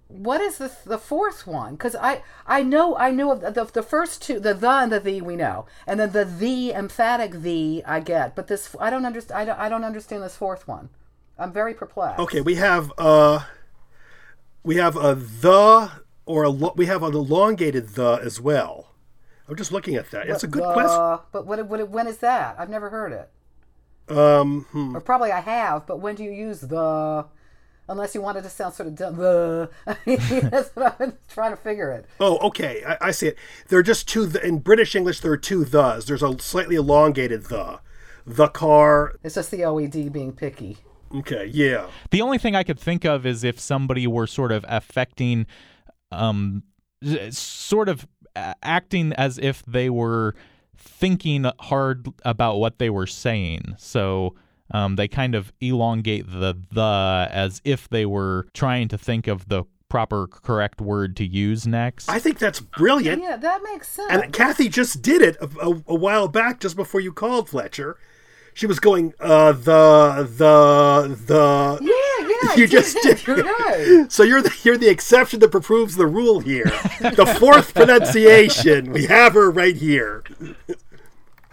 what 0.09 0.40
is 0.40 0.59
the 0.59 0.71
the 0.85 0.99
fourth 0.99 1.47
one? 1.47 1.73
Because 1.75 1.97
I 1.97 2.23
I 2.47 2.62
know 2.62 2.97
I 2.97 3.11
knew 3.11 3.30
of 3.30 3.40
the 3.40 3.64
the 3.64 3.82
first 3.82 4.23
two, 4.23 4.38
the 4.38 4.52
the 4.52 4.68
and 4.68 4.92
the 4.92 5.00
the 5.00 5.21
we 5.23 5.37
know, 5.37 5.66
and 5.87 5.99
then 5.99 6.12
the 6.12 6.25
the 6.25 6.73
emphatic 6.73 7.40
the 7.40 7.82
I 7.87 8.00
get, 8.00 8.37
but 8.37 8.49
this 8.49 8.76
I 8.78 8.90
don't 8.90 9.06
understand. 9.06 9.40
I 9.40 9.44
don't, 9.44 9.59
I 9.59 9.68
don't 9.68 9.85
understand 9.85 10.23
this 10.23 10.37
fourth 10.37 10.68
one. 10.68 10.90
I'm 11.38 11.52
very 11.52 11.75
perplexed. 11.75 12.21
Okay, 12.21 12.42
we 12.42 12.56
have 12.56 12.92
uh, 12.99 13.44
we 14.62 14.76
have 14.76 14.97
a 14.97 15.14
the 15.14 15.90
or 16.26 16.44
a 16.44 16.50
lo- 16.50 16.75
we 16.76 16.87
have 16.87 17.02
an 17.02 17.14
elongated 17.14 17.90
the 17.90 18.21
as 18.23 18.40
well. 18.40 18.91
I'm 19.52 19.56
just 19.59 19.71
looking 19.71 19.97
at 19.97 20.11
that. 20.12 20.28
It's 20.30 20.44
a 20.44 20.47
good 20.49 20.62
The- 20.62 20.73
question. 20.73 21.26
But 21.30 21.47
what, 21.47 21.66
what 21.66 21.88
when 21.90 22.06
is 22.06 22.18
that? 22.18 22.56
I've 22.59 22.71
never 22.71 22.88
heard 22.88 23.12
it. 23.12 23.30
Um, 24.16 24.66
hmm. 24.71 24.97
Or 24.97 25.00
probably 25.00 25.30
I 25.30 25.40
have, 25.40 25.87
but 25.87 26.00
when 26.00 26.14
do 26.14 26.25
you 26.25 26.30
use 26.30 26.61
the? 26.61 27.26
Unless 27.88 28.14
you 28.14 28.23
wanted 28.23 28.44
to 28.44 28.49
sound 28.50 28.73
sort 28.73 28.87
of 28.88 28.94
dumb. 28.94 29.16
The. 29.16 29.68
That's 30.50 30.71
what 30.75 30.97
I'm 30.99 31.18
trying 31.28 31.50
to 31.50 31.56
figure 31.59 31.90
it. 31.90 32.06
Oh, 32.18 32.38
okay. 32.49 32.82
I, 32.87 32.97
I 33.09 33.11
see 33.11 33.26
it. 33.26 33.37
There 33.68 33.78
are 33.78 33.82
just 33.82 34.09
two. 34.09 34.25
The, 34.25 34.42
in 34.42 34.61
British 34.61 34.94
English, 34.94 35.21
there 35.21 35.32
are 35.32 35.37
two 35.37 35.64
thes. 35.66 36.06
There's 36.06 36.23
a 36.23 36.38
slightly 36.38 36.76
elongated 36.76 37.44
the. 37.44 37.80
The 38.25 38.49
car. 38.49 39.16
It's 39.23 39.35
just 39.35 39.50
the 39.50 39.59
OED 39.59 40.12
being 40.12 40.32
picky. 40.32 40.78
Okay, 41.14 41.44
yeah. 41.52 41.88
The 42.11 42.23
only 42.23 42.38
thing 42.38 42.54
I 42.56 42.62
could 42.62 42.80
think 42.80 43.04
of 43.04 43.26
is 43.26 43.44
if 43.44 43.61
somebody 43.61 44.06
were 44.06 44.26
sort 44.26 44.50
of 44.52 44.64
affecting, 44.68 45.44
um, 46.11 46.62
sort 47.30 47.88
of 47.90 48.06
a- 48.06 48.09
acting 48.35 49.12
as 49.15 49.39
if 49.39 49.65
they 49.67 49.91
were 49.91 50.35
thinking 50.77 51.47
hard 51.61 52.09
about 52.25 52.57
what 52.57 52.79
they 52.79 52.91
were 52.91 53.07
saying. 53.07 53.77
So 53.79 54.35
um, 54.71 54.97
they 54.97 55.09
kind 55.09 55.35
of 55.35 55.53
elongate 55.61 56.27
the 56.29 56.55
the 56.73 57.29
as 57.31 57.61
if 57.65 57.89
they 57.89 58.07
were 58.07 58.47
trying 58.55 58.89
to 58.89 58.99
think 58.99 59.27
of 59.27 59.49
the 59.49 59.65
proper 59.89 60.27
correct 60.27 60.81
word 60.81 61.15
to 61.17 61.27
use 61.27 61.67
next. 61.67 62.09
I 62.09 62.19
think 62.19 62.39
that's 62.39 62.61
brilliant. 62.61 63.23
Yeah, 63.23 63.37
that 63.37 63.62
makes 63.62 63.89
sense. 63.89 64.11
And 64.11 64.33
Kathy 64.33 64.71
just 64.71 65.03
did 65.03 65.21
it 65.21 65.37
a, 65.39 65.49
a, 65.61 65.83
a 65.89 65.95
while 65.95 66.29
back, 66.29 66.61
just 66.61 66.77
before 66.77 67.01
you 67.01 67.12
called 67.12 67.51
Fletcher. 67.51 67.99
She 68.55 68.67
was 68.67 68.81
going, 68.81 69.12
uh, 69.21 69.53
the, 69.53 70.29
the, 70.37 71.15
the. 71.27 71.79
yeah, 71.83 72.01
yeah. 72.42 72.54
You 72.56 72.66
just 72.66 72.96
did. 73.02 73.18
did. 73.18 73.26
You're. 73.26 74.06
So 74.11 74.22
you're 74.22 74.42
the 74.42 74.54
you're 74.64 74.76
the 74.76 74.88
exception 74.88 75.40
that 75.40 75.49
proves 75.49 75.96
the 75.96 76.06
rule 76.06 76.40
here. 76.40 76.70
The 77.00 77.37
fourth 77.40 77.75
pronunciation. 77.75 78.92
We 78.92 79.06
have 79.06 79.34
her 79.34 79.50
right 79.50 79.76
here. 79.76 80.25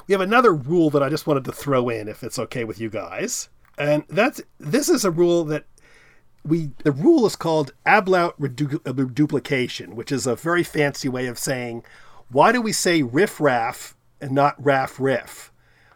We 0.08 0.13
have 0.13 0.22
another 0.22 0.53
rule 0.53 0.89
that 0.89 1.03
I 1.03 1.10
just 1.10 1.27
wanted 1.27 1.46
to 1.46 1.51
throw 1.51 1.89
in, 1.89 2.08
if 2.08 2.24
it's 2.24 2.39
okay 2.39 2.63
with 2.63 2.79
you 2.79 2.89
guys, 2.89 3.50
and 3.77 4.03
that's 4.10 4.41
this 4.60 4.89
is 4.89 5.05
a 5.05 5.12
rule 5.12 5.43
that 5.46 5.65
we 6.43 6.72
the 6.84 6.91
rule 6.91 7.25
is 7.25 7.36
called 7.36 7.74
ablaut 7.86 8.34
redu- 8.39 8.86
uh, 8.88 8.93
reduplication, 8.93 9.96
which 9.96 10.12
is 10.12 10.25
a 10.25 10.36
very 10.36 10.63
fancy 10.63 11.08
way 11.10 11.27
of 11.27 11.38
saying 11.38 11.84
why 12.31 12.51
do 12.51 12.62
we 12.62 12.72
say 12.72 13.01
riff 13.01 13.39
raff 13.39 13.96
and 14.22 14.31
not 14.31 14.55
raff 14.63 15.00
riff? 15.00 15.51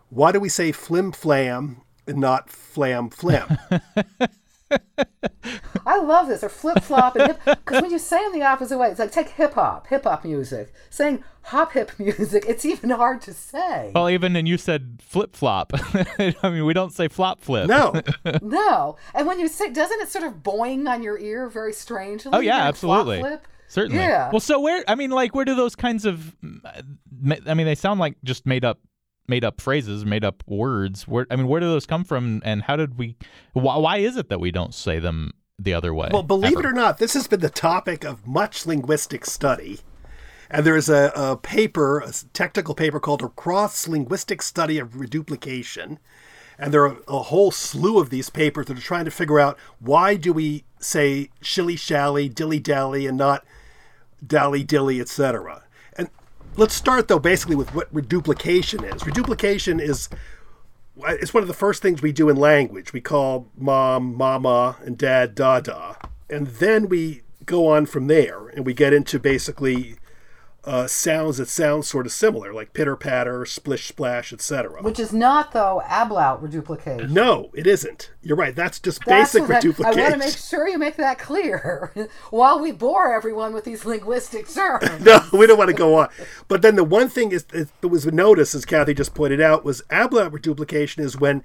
Why 0.09 0.31
do 0.31 0.39
we 0.39 0.50
say 0.50 0.71
flim 0.71 1.12
flam 1.12 1.81
and 2.07 2.17
not 2.17 2.50
flam 2.50 3.09
flim? 3.09 3.57
I 5.86 5.98
love 6.00 6.27
this. 6.27 6.43
Or 6.43 6.50
flip 6.50 6.82
flop 6.84 7.15
and 7.15 7.27
hip. 7.27 7.39
Because 7.46 7.82
when 7.82 7.91
you 7.91 8.00
say 8.00 8.24
them 8.24 8.34
the 8.34 8.43
opposite 8.46 8.77
way, 8.77 8.89
it's 8.89 9.00
like 9.00 9.12
take 9.12 9.29
hip 9.29 9.53
hop, 9.53 9.88
hip 9.88 10.03
hop 10.03 10.24
music. 10.24 10.74
Saying 10.89 11.24
hop 11.43 11.74
hip 11.74 11.91
music, 12.00 12.46
it's 12.48 12.65
even 12.65 12.89
hard 12.89 13.22
to 13.24 13.34
say. 13.34 13.91
Well, 13.93 14.10
even 14.10 14.36
and 14.36 14.48
you 14.48 14.58
said 14.58 15.01
flip 15.03 15.36
flop. 15.36 15.74
I 16.43 16.50
mean, 16.50 16.65
we 16.65 16.74
don't 16.74 16.93
say 16.93 17.08
flop 17.08 17.41
flip. 17.41 17.67
No, 17.67 17.93
No. 18.41 18.98
And 19.13 19.27
when 19.27 19.39
you 19.39 19.48
say, 19.48 19.70
doesn't 19.72 20.01
it 20.01 20.10
sort 20.10 20.24
of 20.25 20.36
boing 20.43 20.88
on 20.89 21.03
your 21.03 21.17
ear 21.17 21.50
very 21.50 21.74
strangely? 21.74 22.32
Oh 22.34 22.39
yeah, 22.39 22.65
Like 22.65 22.75
flop 22.75 23.00
absolutely. 23.00 23.20
flip? 23.20 23.48
Certainly. 23.67 23.98
Yeah. 24.03 24.29
Well, 24.32 24.39
so 24.39 24.60
where? 24.60 24.84
I 24.88 24.93
mean, 24.93 25.10
like, 25.10 25.34
where 25.34 25.46
do 25.46 25.55
those 25.55 25.75
kinds 25.75 26.05
of? 26.05 26.36
Uh, 26.63 26.82
I 27.48 27.53
mean, 27.55 27.65
they 27.65 27.74
sound 27.74 28.00
like 28.00 28.15
just 28.24 28.46
made 28.46 28.63
up, 28.63 28.79
made 29.27 29.44
up 29.44 29.62
phrases, 29.62 30.06
made 30.06 30.24
up 30.24 30.44
words. 30.48 31.08
Where? 31.08 31.25
I 31.30 31.36
mean, 31.36 31.48
where 31.48 31.60
do 31.60 31.68
those 31.68 31.86
come 31.86 32.03
from? 32.03 32.42
And 32.44 32.63
how 32.63 32.75
did 32.75 32.98
we? 32.98 33.15
Why, 33.53 33.77
why 33.77 33.98
is 33.98 34.18
it 34.18 34.30
that 34.30 34.39
we 34.39 34.51
don't 34.51 34.74
say 34.74 35.00
them 35.00 35.32
the 35.60 35.74
other 35.74 35.94
way? 35.94 36.10
Well, 36.12 36.24
believe 36.24 36.53
ever? 36.53 36.62
it 36.62 36.65
or 36.65 36.74
not, 36.74 36.98
this 36.98 37.13
has 37.13 37.27
been 37.27 37.39
the 37.39 37.50
topic 37.50 38.03
of 38.03 38.27
much 38.27 38.65
linguistic 38.65 39.25
study. 39.25 39.80
And 40.50 40.65
there's 40.65 40.89
a, 40.89 41.12
a 41.15 41.36
paper, 41.36 42.00
a 42.00 42.13
technical 42.34 42.75
paper 42.75 43.00
called 43.00 43.24
A 43.24 43.30
Cross 43.30 43.88
Linguistic 43.88 44.42
Study 44.42 44.77
of 44.77 45.00
Reduplication. 45.00 46.00
And 46.60 46.72
there 46.72 46.86
are 46.86 46.98
a 47.08 47.24
whole 47.24 47.50
slew 47.50 47.98
of 47.98 48.12
these 48.12 48.30
papers 48.30 48.68
that 48.68 48.77
are 48.77 48.82
trying 48.82 49.06
to 49.06 49.12
figure 49.12 49.39
out 49.39 49.58
why 49.80 50.15
do 50.15 50.32
we 50.32 50.65
say 50.80 51.30
shilly 51.42 51.75
shally, 51.75 52.30
dilly 52.30 52.60
dally, 52.60 53.08
and 53.08 53.18
not 53.18 53.44
dally 54.25 54.63
dilly, 54.63 55.01
etc. 55.01 55.63
Let's 56.55 56.75
start 56.75 57.07
though 57.07 57.19
basically 57.19 57.55
with 57.55 57.74
what 57.74 57.88
reduplication 57.91 58.83
is. 58.83 59.05
Reduplication 59.05 59.79
is 59.79 60.07
it's 61.07 61.33
one 61.33 61.41
of 61.41 61.48
the 61.48 61.53
first 61.53 61.81
things 61.81 62.01
we 62.01 62.12
do 62.12 62.29
in 62.29 62.36
language. 62.36 62.93
We 62.93 63.01
call 63.01 63.48
mom, 63.57 64.15
mama, 64.15 64.77
and 64.86 64.95
dad, 64.95 65.33
dada. 65.33 65.98
And 66.29 66.48
then 66.48 66.89
we 66.89 67.24
go 67.45 67.67
on 67.67 67.88
from 67.88 68.05
there 68.05 68.50
and 68.50 68.65
we 68.65 68.74
get 68.75 68.93
into 68.93 69.17
basically 69.17 69.95
uh, 70.65 70.88
sounds 70.88 71.38
that 71.38 71.50
sound 71.50 71.84
sort 71.84 72.05
of 72.05 72.12
similar, 72.13 72.53
like 72.53 72.72
pitter 72.74 72.96
patter, 72.96 73.46
splish 73.46 73.88
splash, 73.88 74.32
etc. 74.32 74.82
Which 74.82 75.00
is 75.00 75.12
not, 75.12 75.51
though, 75.51 75.82
ablaut 75.86 76.41
reduplication. 76.41 77.13
No, 77.13 77.51
it 77.53 77.67
isn't. 77.67 78.12
You're 78.22 78.38
right. 78.38 78.55
That's 78.55 78.79
just 78.79 79.01
That's 79.05 79.34
basic 79.34 79.41
what 79.50 79.51
I- 79.51 79.55
reduplication. 79.58 80.00
I, 80.00 80.03
want 80.03 80.13
to 80.13 80.20
make 80.20 80.38
sure 80.38 80.67
you 80.67 80.77
make 80.77 80.96
that 80.96 81.20
clear 81.20 81.91
while 82.29 82.60
we 82.62 82.72
bore 82.72 83.13
everyone 83.13 83.53
with 83.53 83.65
these 83.65 83.84
linguistic 83.86 84.48
terms. 84.48 84.88
no, 85.05 85.20
we 85.34 85.48
don't 85.48 85.58
want 85.58 85.70
to 85.70 85.75
go 85.75 85.96
on. 85.96 86.08
But 86.48 86.62
then 86.62 86.75
the 86.77 86.84
one 86.86 87.10
thing 87.10 87.32
is 87.34 87.46
is- 87.51 87.72
that 87.82 87.89
was 87.89 88.05
noticed, 88.05 88.55
as 88.55 88.63
Kathy 88.63 88.93
just 88.93 89.13
pointed 89.13 89.41
out, 89.41 89.65
was 89.65 89.82
ablaut 89.89 90.32
reduplication 90.32 91.03
is 91.03 91.20
when 91.20 91.43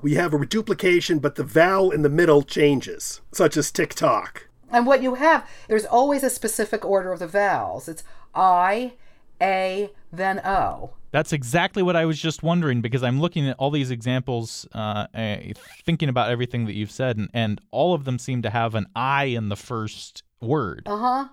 we 0.00 0.14
have 0.14 0.32
a 0.32 0.36
reduplication, 0.38 1.18
but 1.18 1.34
the 1.34 1.42
vowel 1.44 1.90
in 1.90 2.02
the 2.02 2.08
middle 2.08 2.42
changes, 2.42 3.20
such 3.32 3.56
as 3.56 3.70
tick 3.72 3.94
tock. 3.94 4.46
And 4.70 4.86
what 4.86 5.02
you 5.02 5.14
have, 5.14 5.48
there's 5.68 5.84
always 5.84 6.22
a 6.22 6.30
specific 6.30 6.84
order 6.84 7.12
of 7.12 7.18
the 7.18 7.26
vowels. 7.26 7.88
It's 7.88 8.04
I, 8.34 8.92
A, 9.40 9.90
then 10.12 10.40
O. 10.44 10.90
That's 11.12 11.32
exactly 11.32 11.82
what 11.82 11.96
I 11.96 12.04
was 12.04 12.20
just 12.20 12.42
wondering 12.42 12.80
because 12.80 13.02
I'm 13.02 13.20
looking 13.20 13.48
at 13.48 13.56
all 13.58 13.70
these 13.70 13.90
examples, 13.90 14.66
uh, 14.72 15.08
uh, 15.12 15.36
thinking 15.84 16.08
about 16.08 16.30
everything 16.30 16.66
that 16.66 16.74
you've 16.74 16.92
said, 16.92 17.16
and, 17.16 17.28
and 17.34 17.60
all 17.72 17.94
of 17.94 18.04
them 18.04 18.18
seem 18.18 18.42
to 18.42 18.50
have 18.50 18.76
an 18.76 18.86
I 18.94 19.24
in 19.24 19.48
the 19.48 19.56
first 19.56 20.22
word. 20.40 20.84
Uh 20.86 20.96
huh. 20.96 21.28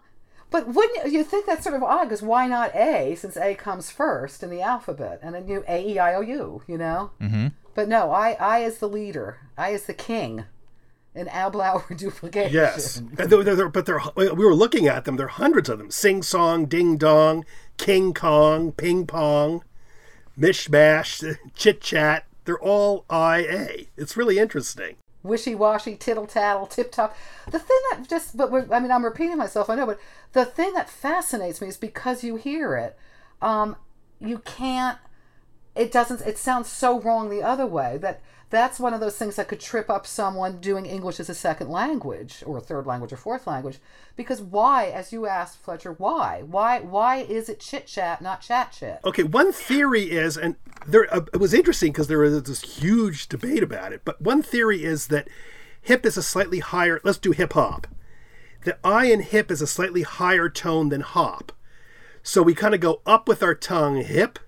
But 0.50 0.74
wouldn't 0.74 1.06
you, 1.06 1.20
you 1.20 1.24
think 1.24 1.46
that's 1.46 1.64
sort 1.64 1.76
of 1.76 1.84
odd? 1.84 2.06
Because 2.06 2.24
why 2.24 2.48
not 2.48 2.76
A, 2.76 3.16
since 3.16 3.38
A 3.38 3.54
comes 3.54 3.92
first 3.92 4.42
in 4.42 4.50
the 4.50 4.62
alphabet, 4.62 5.20
and 5.22 5.36
then 5.36 5.48
you 5.48 5.64
A 5.68 5.86
E 5.86 6.00
I 6.00 6.16
O 6.16 6.22
U, 6.22 6.64
you 6.68 6.78
know? 6.78 7.12
Mm-hmm. 7.22 7.48
But 7.76 7.88
no, 7.88 8.12
I 8.12 8.32
I 8.40 8.60
is 8.60 8.80
the 8.80 8.90
leader. 8.90 9.38
I 9.58 9.70
is 9.70 9.84
the 9.86 9.94
king. 9.94 10.46
In 11.18 11.26
ablaut 11.28 11.98
duplication. 11.98 12.54
Yes, 12.54 13.02
they're, 13.14 13.44
they're- 13.44 13.70
but 13.70 13.86
they're 13.88 14.00
we 14.16 14.30
were 14.30 14.54
looking 14.54 14.88
at 14.88 15.06
them. 15.06 15.16
There 15.18 15.26
are 15.26 15.30
hundreds 15.30 15.68
of 15.68 15.80
them: 15.80 15.90
sing 15.90 16.22
song, 16.22 16.66
ding 16.66 16.98
dong, 16.98 17.44
king 17.78 18.14
kong, 18.14 18.72
ping 18.74 19.08
pong, 19.08 19.64
mishmash, 20.40 21.38
chit 21.56 21.82
chat. 21.82 22.26
They're 22.46 22.60
all 22.60 23.04
I 23.10 23.40
A. 23.40 23.88
It's 23.98 24.16
really 24.16 24.38
interesting. 24.38 24.96
wishy 25.24 25.56
washy, 25.56 25.96
tittle 25.96 26.28
tattle, 26.28 26.66
tip 26.68 26.92
top. 26.92 27.16
The 27.52 27.60
thing 27.60 27.80
that 27.92 28.08
just, 28.08 28.38
but 28.38 28.72
I 28.72 28.80
mean, 28.80 28.92
I'm 28.92 29.04
repeating 29.04 29.38
myself, 29.38 29.70
I 29.70 29.76
know, 29.76 29.86
but 29.86 30.00
the 30.34 30.46
thing 30.46 30.74
that 30.74 30.90
fascinates 30.90 31.60
me 31.62 31.68
is 31.68 31.78
because 31.78 32.24
you 32.24 32.38
hear 32.38 32.76
it, 32.78 32.98
um, 33.42 33.76
you 34.22 34.38
can't, 34.40 34.98
it 35.76 35.92
doesn't, 35.92 36.22
it 36.22 36.38
sounds 36.38 36.70
so 36.70 37.02
wrong 37.02 37.30
the 37.30 37.44
other 37.44 37.66
way 37.66 37.98
that 37.98 38.22
that's 38.50 38.80
one 38.80 38.94
of 38.94 39.02
those 39.02 39.18
things 39.18 39.36
that 39.36 39.50
could 39.50 39.60
trip 39.60 39.90
up 39.90 40.08
someone 40.08 40.60
doing 40.60 40.86
English 40.86 41.20
as 41.20 41.30
a 41.30 41.36
second 41.36 41.70
language 41.70 42.44
or 42.46 42.58
a 42.58 42.62
third 42.62 42.86
language 42.86 43.12
or 43.12 43.18
fourth 43.18 43.46
language. 43.46 43.80
Because 44.16 44.42
why, 44.42 44.86
as 44.86 45.12
you 45.12 45.28
asked 45.28 45.58
Fletcher, 45.58 45.94
why? 45.94 46.44
Why, 46.46 46.80
why 46.80 47.18
is 47.18 47.50
it 47.50 47.60
chit 47.60 47.88
chat, 47.88 48.22
not 48.22 48.42
chat 48.42 48.72
chat? 48.72 49.02
Okay, 49.04 49.24
one 49.24 49.52
theory 49.52 50.04
is, 50.04 50.38
and 50.38 50.56
there 50.86 51.14
uh, 51.14 51.26
it 51.34 51.40
was 51.40 51.54
interesting 51.54 51.92
because 51.92 52.08
there 52.08 52.20
was 52.20 52.42
this 52.44 52.62
huge 52.62 53.28
debate 53.28 53.64
about 53.64 53.92
it. 53.92 54.02
But 54.06 54.22
one 54.22 54.42
theory 54.42 54.84
is 54.84 55.08
that 55.08 55.28
hip 55.82 56.06
is 56.06 56.16
a 56.16 56.24
slightly 56.24 56.60
higher. 56.60 57.02
Let's 57.04 57.18
do 57.18 57.32
hip 57.32 57.54
hop. 57.54 57.86
The 58.64 58.78
I 58.84 59.06
in 59.06 59.22
hip 59.22 59.52
is 59.52 59.62
a 59.62 59.68
slightly 59.68 60.04
higher 60.04 60.50
tone 60.50 60.90
than 60.90 61.02
hop, 61.02 61.52
so 62.24 62.42
we 62.42 62.56
kind 62.56 62.74
of 62.74 62.80
go 62.80 63.02
up 63.06 63.28
with 63.28 63.44
our 63.44 63.56
tongue, 63.56 64.02
hip, 64.02 64.40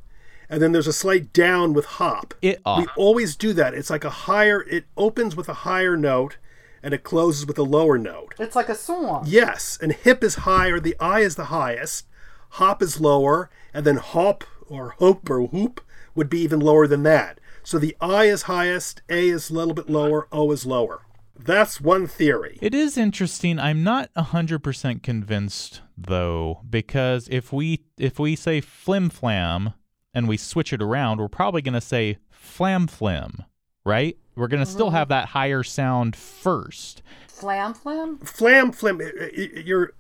and 0.50 0.62
then 0.62 0.72
there's 0.72 0.88
a 0.88 0.94
slight 0.94 1.32
down 1.32 1.74
with 1.74 1.86
hop. 1.86 2.34
It 2.41 2.60
uh, 2.65 2.77
we 2.79 2.88
always 2.96 3.36
do 3.36 3.53
that. 3.53 3.74
It's 3.74 3.89
like 3.89 4.03
a 4.03 4.10
higher. 4.10 4.62
It 4.63 4.86
opens 4.98 5.36
with 5.36 5.48
a 5.48 5.53
higher 5.53 5.96
note, 5.96 6.38
and 6.82 6.94
it 6.94 7.03
closes 7.03 7.46
with 7.46 7.58
a 7.58 7.63
lower 7.63 7.98
note. 7.98 8.34
It's 8.39 8.56
like 8.56 8.70
a 8.70 8.75
song. 8.75 9.25
Yes, 9.27 9.77
and 9.82 9.91
hip 9.91 10.24
is 10.24 10.36
higher, 10.36 10.79
the 10.79 10.96
I 11.00 11.22
is 11.22 11.36
the 11.36 11.46
highest, 11.46 12.08
hop 12.51 12.82
is 12.82 13.00
lower, 13.00 13.50
and 13.74 13.86
then 13.86 13.98
hop 13.98 14.44
or 14.68 14.91
hope 15.00 15.29
or 15.29 15.41
whoop 15.41 15.82
would 16.15 16.29
be 16.29 16.39
even 16.39 16.60
lower 16.60 16.88
than 16.88 17.03
that. 17.03 17.39
So 17.63 17.77
the 17.77 17.96
I 18.01 18.25
is 18.25 18.44
highest, 18.44 19.01
A 19.10 19.29
is 19.29 19.50
a 19.50 19.53
little 19.53 19.74
bit 19.74 19.89
lower, 19.89 20.27
O 20.32 20.51
is 20.51 20.65
lower. 20.65 21.01
That's 21.38 21.79
one 21.79 22.08
theory. 22.08 22.58
It 22.62 22.74
is 22.74 22.98
interesting. 22.98 23.60
I'm 23.60 23.84
not 23.84 24.13
100% 24.15 25.03
convinced 25.03 25.82
though 25.98 26.62
because 26.70 27.27
if 27.29 27.51
we 27.51 27.84
if 27.98 28.20
we 28.20 28.36
say 28.36 28.62
flim 28.62 29.10
flam 29.10 29.74
and 30.13 30.28
we 30.28 30.38
switch 30.38 30.74
it 30.74 30.82
around, 30.82 31.20
we're 31.20 31.28
probably 31.28 31.62
going 31.62 31.74
to 31.74 31.82
say 31.82 32.18
flam 32.30 32.88
flim, 32.88 33.44
right? 33.86 34.18
We're 34.36 34.48
going 34.48 34.63
to 34.63 34.70
still 34.72 34.92
have 34.92 35.10
that 35.10 35.30
higher 35.30 35.63
sound 35.63 36.16
first. 36.16 37.01
Flam 37.28 37.74
flam? 37.74 38.18
Flam 38.20 38.72
flam, 38.72 39.01
i- 39.01 39.30
i- 39.38 39.60
you're 39.66 39.94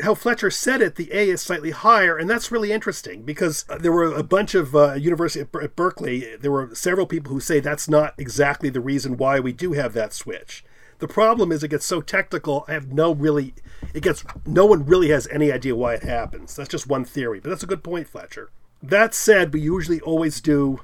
how 0.00 0.16
Fletcher 0.16 0.50
said 0.50 0.82
it, 0.82 0.96
the 0.96 1.12
A 1.12 1.28
is 1.30 1.40
slightly 1.40 1.70
higher, 1.70 2.16
and 2.16 2.28
that's 2.28 2.50
really 2.50 2.72
interesting 2.72 3.22
because 3.22 3.64
there 3.78 3.92
were 3.92 4.12
a 4.12 4.24
bunch 4.24 4.56
of 4.56 4.74
uh, 4.74 4.94
university 4.94 5.42
at, 5.42 5.52
Ber- 5.52 5.62
at 5.62 5.76
Berkeley. 5.76 6.34
There 6.40 6.50
were 6.50 6.74
several 6.74 7.06
people 7.06 7.32
who 7.32 7.38
say 7.38 7.60
that's 7.60 7.88
not 7.88 8.12
exactly 8.18 8.68
the 8.68 8.80
reason 8.80 9.16
why 9.16 9.38
we 9.38 9.52
do 9.52 9.74
have 9.74 9.92
that 9.92 10.12
switch. 10.12 10.64
The 10.98 11.06
problem 11.06 11.52
is 11.52 11.62
it 11.62 11.68
gets 11.68 11.86
so 11.86 12.00
technical. 12.00 12.64
I 12.66 12.72
have 12.72 12.92
no 12.92 13.14
really, 13.14 13.54
it 13.94 14.02
gets 14.02 14.24
no 14.44 14.66
one 14.66 14.84
really 14.84 15.10
has 15.10 15.28
any 15.28 15.52
idea 15.52 15.76
why 15.76 15.94
it 15.94 16.02
happens. 16.02 16.56
That's 16.56 16.68
just 16.68 16.88
one 16.88 17.04
theory, 17.04 17.38
but 17.38 17.50
that's 17.50 17.62
a 17.62 17.66
good 17.68 17.84
point, 17.84 18.08
Fletcher. 18.08 18.50
That 18.82 19.14
said, 19.14 19.52
we 19.52 19.60
usually 19.60 20.00
always 20.00 20.40
do 20.40 20.80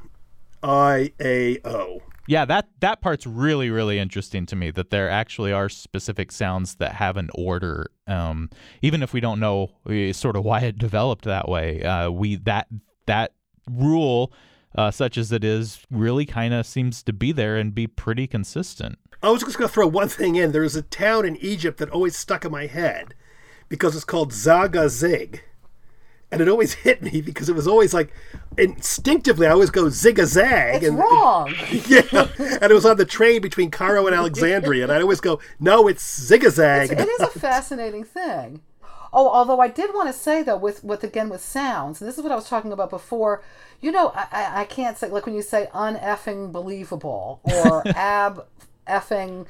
I 0.62 1.12
A 1.20 1.58
O. 1.64 2.00
Yeah, 2.28 2.44
that 2.44 2.68
that 2.80 3.00
part's 3.00 3.26
really 3.26 3.68
really 3.68 3.98
interesting 3.98 4.46
to 4.46 4.56
me 4.56 4.70
that 4.70 4.90
there 4.90 5.10
actually 5.10 5.52
are 5.52 5.68
specific 5.68 6.30
sounds 6.30 6.76
that 6.76 6.92
have 6.92 7.16
an 7.16 7.30
order. 7.34 7.90
Um, 8.06 8.48
even 8.80 9.02
if 9.02 9.12
we 9.12 9.20
don't 9.20 9.40
know 9.40 9.70
uh, 9.88 10.12
sort 10.12 10.36
of 10.36 10.44
why 10.44 10.60
it 10.60 10.78
developed 10.78 11.24
that 11.24 11.48
way, 11.48 11.82
uh, 11.82 12.10
we 12.10 12.36
that 12.36 12.68
that 13.06 13.32
rule, 13.68 14.32
uh, 14.76 14.90
such 14.92 15.18
as 15.18 15.32
it 15.32 15.42
is, 15.42 15.84
really 15.90 16.24
kind 16.24 16.54
of 16.54 16.64
seems 16.64 17.02
to 17.02 17.12
be 17.12 17.32
there 17.32 17.56
and 17.56 17.74
be 17.74 17.88
pretty 17.88 18.28
consistent. 18.28 18.98
I 19.22 19.30
was 19.30 19.42
just 19.42 19.58
going 19.58 19.68
to 19.68 19.74
throw 19.74 19.86
one 19.86 20.08
thing 20.08 20.36
in. 20.36 20.52
There's 20.52 20.76
a 20.76 20.82
town 20.82 21.24
in 21.24 21.36
Egypt 21.36 21.78
that 21.78 21.90
always 21.90 22.16
stuck 22.16 22.44
in 22.44 22.50
my 22.52 22.66
head 22.66 23.14
because 23.68 23.94
it's 23.94 24.04
called 24.04 24.32
Zagazig. 24.32 25.40
And 26.32 26.40
it 26.40 26.48
always 26.48 26.72
hit 26.72 27.02
me 27.02 27.20
because 27.20 27.48
it 27.48 27.54
was 27.54 27.68
always 27.68 27.92
like 27.92 28.12
instinctively 28.58 29.46
I 29.46 29.50
always 29.50 29.70
go 29.70 29.88
zig 29.90 30.18
a 30.18 30.26
zag. 30.26 30.76
It's 30.76 30.88
and 30.88 30.98
wrong. 30.98 31.54
yeah, 31.86 32.28
and 32.60 32.70
it 32.70 32.74
was 32.74 32.86
on 32.86 32.96
the 32.96 33.04
train 33.04 33.42
between 33.42 33.70
Cairo 33.70 34.06
and 34.06 34.16
Alexandria, 34.16 34.84
and 34.84 34.92
I 34.92 35.00
always 35.00 35.20
go, 35.20 35.40
no, 35.60 35.86
it's 35.86 36.20
zig 36.20 36.44
a 36.44 36.50
zag. 36.50 36.90
it 36.90 37.08
is 37.08 37.20
a 37.20 37.28
fascinating 37.28 38.04
thing. 38.04 38.62
Oh, 39.12 39.28
although 39.28 39.60
I 39.60 39.68
did 39.68 39.92
want 39.92 40.08
to 40.08 40.12
say 40.12 40.42
though, 40.42 40.56
with 40.56 40.82
with 40.82 41.04
again 41.04 41.28
with 41.28 41.42
sounds, 41.44 42.00
and 42.00 42.08
this 42.08 42.16
is 42.16 42.22
what 42.22 42.32
I 42.32 42.36
was 42.36 42.48
talking 42.48 42.72
about 42.72 42.88
before. 42.88 43.42
You 43.80 43.92
know, 43.92 44.12
I, 44.14 44.26
I, 44.32 44.60
I 44.60 44.64
can't 44.64 44.96
say 44.96 45.10
like 45.10 45.26
when 45.26 45.34
you 45.34 45.42
say 45.42 45.68
uneffing 45.74 46.50
believable 46.50 47.40
or 47.44 47.86
ab 47.94 48.46
effing 48.88 49.46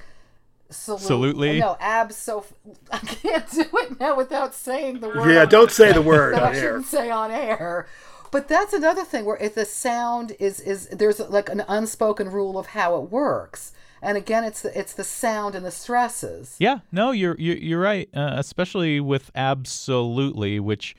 Absolutely. 0.72 1.60
No, 1.60 1.76
ab 1.80 2.12
so 2.12 2.44
I 2.92 2.98
can't 2.98 3.50
do 3.50 3.64
it 3.72 4.00
now 4.00 4.16
without 4.16 4.54
saying 4.54 5.00
the 5.00 5.08
word. 5.08 5.30
Yeah, 5.32 5.44
don't 5.44 5.70
say 5.70 5.92
the 5.92 6.02
word 6.02 6.34
that 6.36 6.42
I 6.42 6.48
on 6.48 6.54
air. 6.54 6.60
shouldn't 6.60 6.86
say 6.86 7.10
on 7.10 7.30
air. 7.30 7.86
But 8.30 8.48
that's 8.48 8.72
another 8.72 9.04
thing 9.04 9.26
where 9.26 9.36
if 9.36 9.54
the 9.54 9.66
sound 9.66 10.34
is 10.40 10.58
is 10.60 10.88
there's 10.88 11.20
like 11.20 11.48
an 11.50 11.64
unspoken 11.68 12.30
rule 12.30 12.58
of 12.58 12.68
how 12.68 12.96
it 12.96 13.10
works. 13.10 13.72
And 14.00 14.18
again, 14.18 14.42
it's 14.42 14.62
the 14.62 14.76
it's 14.76 14.94
the 14.94 15.04
sound 15.04 15.54
and 15.54 15.64
the 15.64 15.70
stresses. 15.70 16.56
Yeah, 16.58 16.78
no, 16.90 17.12
you're 17.12 17.36
you're, 17.38 17.56
you're 17.56 17.80
right. 17.80 18.08
Uh, 18.14 18.32
especially 18.36 18.98
with 19.00 19.30
absolutely, 19.34 20.58
which, 20.58 20.96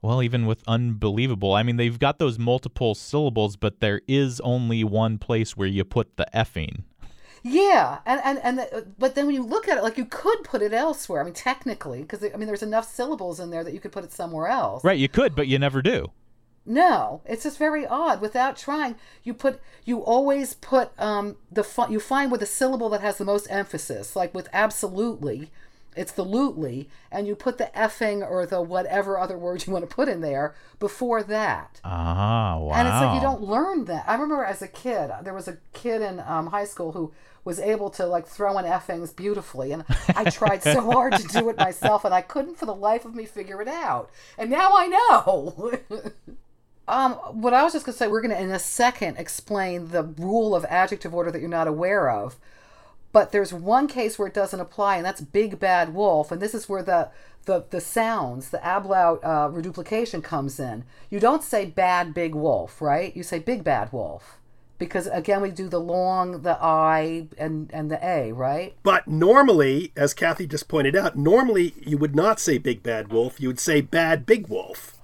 well, 0.00 0.22
even 0.22 0.46
with 0.46 0.62
unbelievable. 0.66 1.52
I 1.52 1.62
mean, 1.62 1.76
they've 1.76 1.98
got 1.98 2.18
those 2.18 2.38
multiple 2.38 2.94
syllables, 2.94 3.56
but 3.56 3.80
there 3.80 4.00
is 4.08 4.40
only 4.40 4.84
one 4.84 5.18
place 5.18 5.54
where 5.56 5.68
you 5.68 5.84
put 5.84 6.16
the 6.16 6.26
effing. 6.34 6.84
Yeah, 7.48 7.98
and 8.04 8.20
and 8.24 8.40
and 8.42 8.58
the, 8.58 8.86
but 8.98 9.14
then 9.14 9.26
when 9.26 9.36
you 9.36 9.44
look 9.44 9.68
at 9.68 9.78
it, 9.78 9.84
like 9.84 9.96
you 9.96 10.04
could 10.04 10.42
put 10.42 10.62
it 10.62 10.72
elsewhere. 10.72 11.20
I 11.20 11.24
mean, 11.24 11.32
technically, 11.32 12.02
because 12.02 12.24
I 12.24 12.36
mean, 12.36 12.48
there's 12.48 12.62
enough 12.62 12.92
syllables 12.92 13.38
in 13.38 13.50
there 13.50 13.62
that 13.62 13.72
you 13.72 13.78
could 13.78 13.92
put 13.92 14.02
it 14.02 14.12
somewhere 14.12 14.48
else. 14.48 14.82
Right, 14.82 14.98
you 14.98 15.08
could, 15.08 15.36
but 15.36 15.46
you 15.46 15.56
never 15.56 15.80
do. 15.80 16.10
No, 16.64 17.22
it's 17.24 17.44
just 17.44 17.56
very 17.56 17.86
odd. 17.86 18.20
Without 18.20 18.56
trying, 18.56 18.96
you 19.22 19.32
put 19.32 19.60
you 19.84 20.00
always 20.00 20.54
put 20.54 20.90
um 20.98 21.36
the 21.50 21.62
fu- 21.62 21.90
you 21.90 22.00
find 22.00 22.32
with 22.32 22.40
the 22.40 22.46
syllable 22.46 22.88
that 22.88 23.00
has 23.00 23.18
the 23.18 23.24
most 23.24 23.46
emphasis, 23.48 24.16
like 24.16 24.34
with 24.34 24.48
absolutely, 24.52 25.52
it's 25.94 26.10
the 26.10 26.24
lutely, 26.24 26.88
and 27.12 27.28
you 27.28 27.36
put 27.36 27.58
the 27.58 27.70
effing 27.76 28.28
or 28.28 28.44
the 28.44 28.60
whatever 28.60 29.18
other 29.18 29.38
word 29.38 29.64
you 29.64 29.72
want 29.72 29.88
to 29.88 29.94
put 29.94 30.08
in 30.08 30.20
there 30.20 30.56
before 30.80 31.22
that. 31.22 31.80
Ah, 31.84 32.58
wow. 32.58 32.72
And 32.74 32.88
it's 32.88 32.96
like 32.96 33.14
you 33.14 33.20
don't 33.20 33.42
learn 33.42 33.84
that. 33.84 34.04
I 34.08 34.14
remember 34.14 34.44
as 34.44 34.60
a 34.60 34.68
kid, 34.68 35.12
there 35.22 35.34
was 35.34 35.46
a 35.46 35.58
kid 35.72 36.02
in 36.02 36.18
um, 36.26 36.48
high 36.48 36.64
school 36.64 36.90
who 36.90 37.12
was 37.46 37.60
able 37.60 37.88
to 37.90 38.04
like 38.04 38.26
throw 38.26 38.58
in 38.58 38.64
effings 38.64 39.14
beautifully, 39.14 39.70
and 39.70 39.84
I 40.08 40.28
tried 40.28 40.64
so 40.64 40.80
hard 40.90 41.14
to 41.14 41.28
do 41.28 41.48
it 41.48 41.56
myself, 41.56 42.04
and 42.04 42.12
I 42.12 42.20
couldn't 42.20 42.58
for 42.58 42.66
the 42.66 42.74
life 42.74 43.04
of 43.04 43.14
me 43.14 43.24
figure 43.24 43.62
it 43.62 43.68
out. 43.68 44.10
And 44.36 44.50
now 44.50 44.72
I 44.76 44.86
know. 44.88 45.72
um, 46.88 47.12
what 47.12 47.54
I 47.54 47.62
was 47.62 47.72
just 47.72 47.86
gonna 47.86 47.96
say, 47.96 48.08
we're 48.08 48.20
gonna 48.20 48.34
in 48.34 48.50
a 48.50 48.58
second 48.58 49.16
explain 49.16 49.88
the 49.88 50.02
rule 50.02 50.56
of 50.56 50.64
adjective 50.64 51.14
order 51.14 51.30
that 51.30 51.38
you're 51.38 51.48
not 51.48 51.68
aware 51.68 52.10
of. 52.10 52.34
But 53.12 53.30
there's 53.30 53.52
one 53.52 53.86
case 53.86 54.18
where 54.18 54.28
it 54.28 54.34
doesn't 54.34 54.60
apply, 54.60 54.96
and 54.96 55.06
that's 55.06 55.20
big 55.20 55.60
bad 55.60 55.94
wolf. 55.94 56.32
And 56.32 56.42
this 56.42 56.52
is 56.52 56.68
where 56.68 56.82
the 56.82 57.10
the, 57.44 57.64
the 57.70 57.80
sounds, 57.80 58.50
the 58.50 58.58
ablaut 58.58 59.24
uh, 59.24 59.48
reduplication 59.50 60.20
comes 60.20 60.58
in. 60.58 60.82
You 61.10 61.20
don't 61.20 61.44
say 61.44 61.64
bad 61.64 62.12
big 62.12 62.34
wolf, 62.34 62.82
right? 62.82 63.16
You 63.16 63.22
say 63.22 63.38
big 63.38 63.62
bad 63.62 63.92
wolf. 63.92 64.40
Because 64.78 65.06
again, 65.06 65.40
we 65.40 65.50
do 65.50 65.68
the 65.68 65.80
long, 65.80 66.42
the 66.42 66.58
I, 66.62 67.28
and, 67.38 67.70
and 67.72 67.90
the 67.90 68.04
A, 68.06 68.32
right? 68.32 68.76
But 68.82 69.08
normally, 69.08 69.92
as 69.96 70.12
Kathy 70.12 70.46
just 70.46 70.68
pointed 70.68 70.94
out, 70.94 71.16
normally 71.16 71.74
you 71.80 71.96
would 71.96 72.14
not 72.14 72.38
say 72.38 72.58
big 72.58 72.82
bad 72.82 73.10
wolf, 73.10 73.40
you 73.40 73.48
would 73.48 73.60
say 73.60 73.80
bad 73.80 74.26
big 74.26 74.48
wolf. 74.48 74.98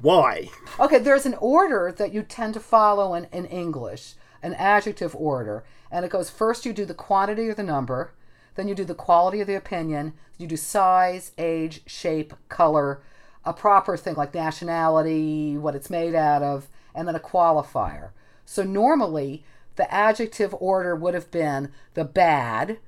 Why? 0.00 0.48
Okay, 0.78 0.98
there's 0.98 1.26
an 1.26 1.34
order 1.40 1.92
that 1.96 2.12
you 2.12 2.22
tend 2.22 2.54
to 2.54 2.60
follow 2.60 3.14
in, 3.14 3.26
in 3.32 3.46
English, 3.46 4.14
an 4.42 4.54
adjective 4.54 5.16
order. 5.16 5.64
And 5.90 6.04
it 6.04 6.10
goes 6.10 6.30
first 6.30 6.66
you 6.66 6.72
do 6.72 6.84
the 6.84 6.94
quantity 6.94 7.48
or 7.48 7.54
the 7.54 7.62
number, 7.62 8.12
then 8.54 8.68
you 8.68 8.74
do 8.74 8.84
the 8.84 8.94
quality 8.94 9.40
of 9.40 9.46
the 9.46 9.54
opinion, 9.54 10.12
you 10.38 10.46
do 10.46 10.56
size, 10.56 11.32
age, 11.38 11.82
shape, 11.86 12.34
color, 12.48 13.00
a 13.44 13.52
proper 13.52 13.96
thing 13.96 14.14
like 14.14 14.34
nationality, 14.34 15.56
what 15.56 15.74
it's 15.74 15.90
made 15.90 16.14
out 16.14 16.42
of, 16.42 16.68
and 16.94 17.06
then 17.06 17.14
a 17.14 17.20
qualifier. 17.20 18.10
So 18.44 18.62
normally 18.62 19.44
the 19.76 19.92
adjective 19.92 20.54
order 20.60 20.94
would 20.94 21.14
have 21.14 21.30
been 21.30 21.70
the 21.94 22.04
bad, 22.04 22.78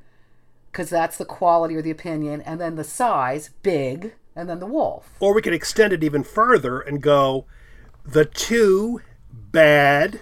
because 0.71 0.91
that's 0.91 1.17
the 1.17 1.25
quality 1.25 1.75
or 1.75 1.83
the 1.83 1.91
opinion, 1.91 2.41
and 2.43 2.61
then 2.61 2.77
the 2.77 2.85
size, 2.85 3.51
big, 3.63 4.15
and 4.35 4.49
then 4.49 4.61
the 4.61 4.67
wolf. 4.67 5.11
Or 5.21 5.35
we 5.35 5.43
could 5.43 5.55
extend 5.55 5.93
it 5.93 6.05
even 6.05 6.23
further 6.23 6.81
and 6.81 7.03
go 7.03 7.47
the 8.05 8.25
two 8.25 9.01
bad, 9.33 10.21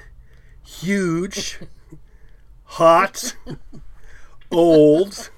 huge, 0.64 1.58
hot, 2.64 3.36
old, 4.50 5.30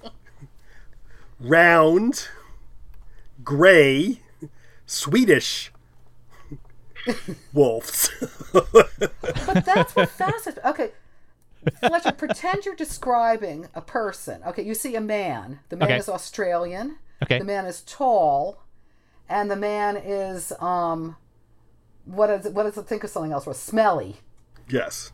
round, 1.40 2.28
gray, 3.42 4.20
Swedish 4.85 5.72
wolves. 7.52 8.11
But 9.57 9.64
that's 9.75 9.97
what 9.97 10.09
fascinates. 10.09 10.59
Okay, 10.64 10.90
Fletcher, 11.81 12.12
pretend 12.12 12.64
you're 12.64 12.75
describing 12.77 13.69
a 13.75 13.81
person. 13.81 14.42
Okay, 14.47 14.62
you 14.62 14.75
see 14.75 14.95
a 14.97 15.01
man. 15.01 15.61
The 15.69 15.77
man 15.77 15.88
Okay. 15.88 15.99
is 15.99 16.09
Australian. 16.09 16.97
Okay. 17.23 17.38
The 17.38 17.45
man 17.45 17.64
is 17.66 17.83
tall, 17.83 18.62
and 19.29 19.51
the 19.51 19.57
man 19.57 19.97
is 19.97 20.53
um, 20.61 21.16
what 22.05 22.31
is 22.31 22.49
what 22.49 22.66
is 22.66 22.77
it? 22.77 22.87
Think 22.87 23.05
of 23.05 23.11
something 23.11 23.33
else. 23.33 23.47
Was 23.47 23.59
smelly. 23.59 24.16
yes. 24.69 25.12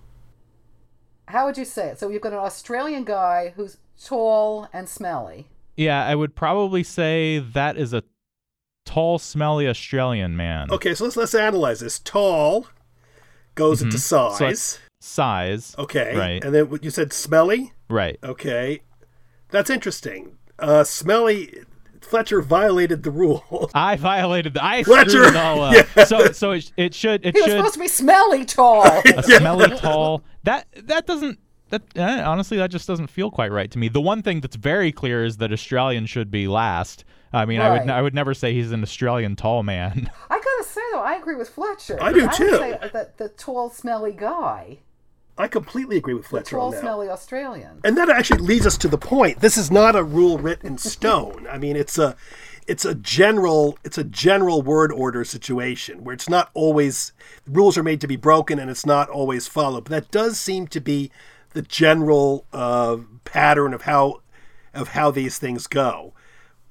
How 1.29 1.47
would 1.47 1.57
you 1.57 1.65
say 1.65 1.89
it? 1.91 1.99
So 2.01 2.11
you've 2.11 2.21
got 2.21 2.33
an 2.33 2.41
Australian 2.41 3.05
guy 3.05 3.53
who's 3.57 3.79
tall 4.05 4.69
and 4.73 4.89
smelly. 4.89 5.47
Yeah, 5.77 6.05
I 6.05 6.15
would 6.15 6.35
probably 6.35 6.83
say 6.83 7.39
that 7.39 7.79
is 7.79 7.95
a 7.95 8.03
tall, 8.85 9.19
smelly 9.19 9.67
Australian 9.69 10.37
man. 10.37 10.71
Okay, 10.71 10.95
so 10.95 11.05
let's 11.05 11.17
let's 11.17 11.35
analyze 11.35 11.81
this. 11.81 11.99
Tall 12.01 12.67
goes 13.55 13.83
into 13.83 13.99
size. 13.99 14.61
So 14.61 14.79
size. 15.01 15.75
okay. 15.79 16.17
Right. 16.17 16.45
And 16.45 16.55
then 16.55 16.71
what 16.71 16.85
you 16.85 16.91
said 16.91 17.13
smelly? 17.13 17.73
Right. 17.89 18.19
Okay. 18.23 18.83
That's 19.51 19.71
interesting. 19.71 20.39
Uh 20.59 20.85
smelly 20.85 21.65
Fletcher 22.13 22.43
violated 22.43 23.05
the 23.05 23.11
rule. 23.11 23.71
I 23.75 23.97
violated 23.97 24.55
the. 24.55 24.65
I 24.65 24.83
Fletcher! 24.83 25.11
screwed 25.11 25.29
it 25.31 25.37
all 25.37 25.63
up. 25.63 25.87
So 26.07 26.33
so 26.33 26.51
it, 26.53 26.73
it 26.77 26.95
should 26.95 27.25
it 27.25 27.35
He 27.35 27.41
was 27.41 27.51
should 27.51 27.59
supposed 27.59 27.75
to 27.75 27.81
be 27.81 27.89
smelly 27.89 28.45
tall. 28.45 28.85
a 29.17 29.23
smelly 29.23 29.77
tall. 29.79 30.23
That 30.45 30.67
that 30.85 31.07
doesn't 31.07 31.39
that 31.71 31.83
eh, 31.97 32.23
honestly 32.23 32.59
that 32.59 32.71
just 32.71 32.87
doesn't 32.87 33.09
feel 33.09 33.31
quite 33.31 33.51
right 33.51 33.71
to 33.71 33.79
me. 33.79 33.89
The 33.89 34.01
one 34.01 34.23
thing 34.23 34.41
that's 34.41 34.57
very 34.57 34.93
clear 34.93 35.25
is 35.25 35.39
that 35.39 35.53
Australian 35.53 36.07
should 36.07 36.31
be 36.31 36.49
last. 36.49 37.05
I 37.33 37.47
mean, 37.47 37.61
I 37.61 37.71
would 37.71 37.91
I 37.91 38.03
would 38.03 38.15
never 38.15 38.35
say 38.35 38.53
he's 38.53 38.73
an 38.73 38.83
Australian 38.83 39.37
tall 39.37 39.63
man. 39.63 40.11
I 40.31 40.39
gotta 40.39 40.65
say 40.69 40.81
though, 40.93 41.01
I 41.01 41.15
agree 41.15 41.37
with 41.37 41.49
Fletcher. 41.49 42.03
I 42.03 42.13
do, 42.13 42.23
would 42.23 42.33
too. 42.33 42.51
say 42.51 42.79
that 42.93 43.19
the 43.19 43.29
tall, 43.31 43.71
smelly 43.71 44.13
guy, 44.13 44.79
I 45.39 45.49
completely 45.49 45.97
agree 45.97 46.15
with 46.15 46.27
Fletcher. 46.27 46.45
the 46.45 46.51
Fletcher 46.51 46.57
tall, 46.57 46.67
on 46.67 46.73
that. 46.73 46.81
smelly 46.81 47.09
Australian. 47.09 47.81
And 47.85 47.97
that 47.97 48.11
actually 48.11 48.43
leads 48.43 48.67
us 48.67 48.77
to 48.79 48.89
the 48.89 48.99
point. 48.99 49.41
This 49.41 49.57
is 49.57 49.71
not 49.71 49.97
a 49.97 50.03
rule 50.03 50.39
written 50.39 50.67
in 50.67 50.79
stone. 50.79 51.47
I 51.51 51.59
mean, 51.59 51.75
it's 51.75 51.97
a 51.99 52.17
it's 52.67 52.85
a 52.85 52.95
general 52.95 53.79
it's 53.83 53.99
a 53.99 54.05
general 54.05 54.63
word 54.63 54.93
order 54.93 55.25
situation 55.25 56.05
where 56.05 56.15
it's 56.15 56.29
not 56.29 56.51
always 56.55 57.13
rules 57.47 57.79
are 57.79 57.83
made 57.83 58.01
to 58.03 58.07
be 58.07 58.17
broken 58.17 58.59
and 58.59 58.71
it's 58.71 58.87
not 58.87 59.09
always 59.09 59.49
followed. 59.49 59.85
But 59.85 59.91
that 59.91 60.11
does 60.11 60.39
seem 60.39 60.67
to 60.69 60.81
be 60.81 61.11
the 61.55 61.63
general 61.63 62.47
uh, 62.53 62.99
pattern 63.25 63.73
of 63.73 63.83
how 63.83 64.21
of 64.75 64.89
how 64.89 65.11
these 65.11 65.39
things 65.39 65.67
go. 65.67 66.13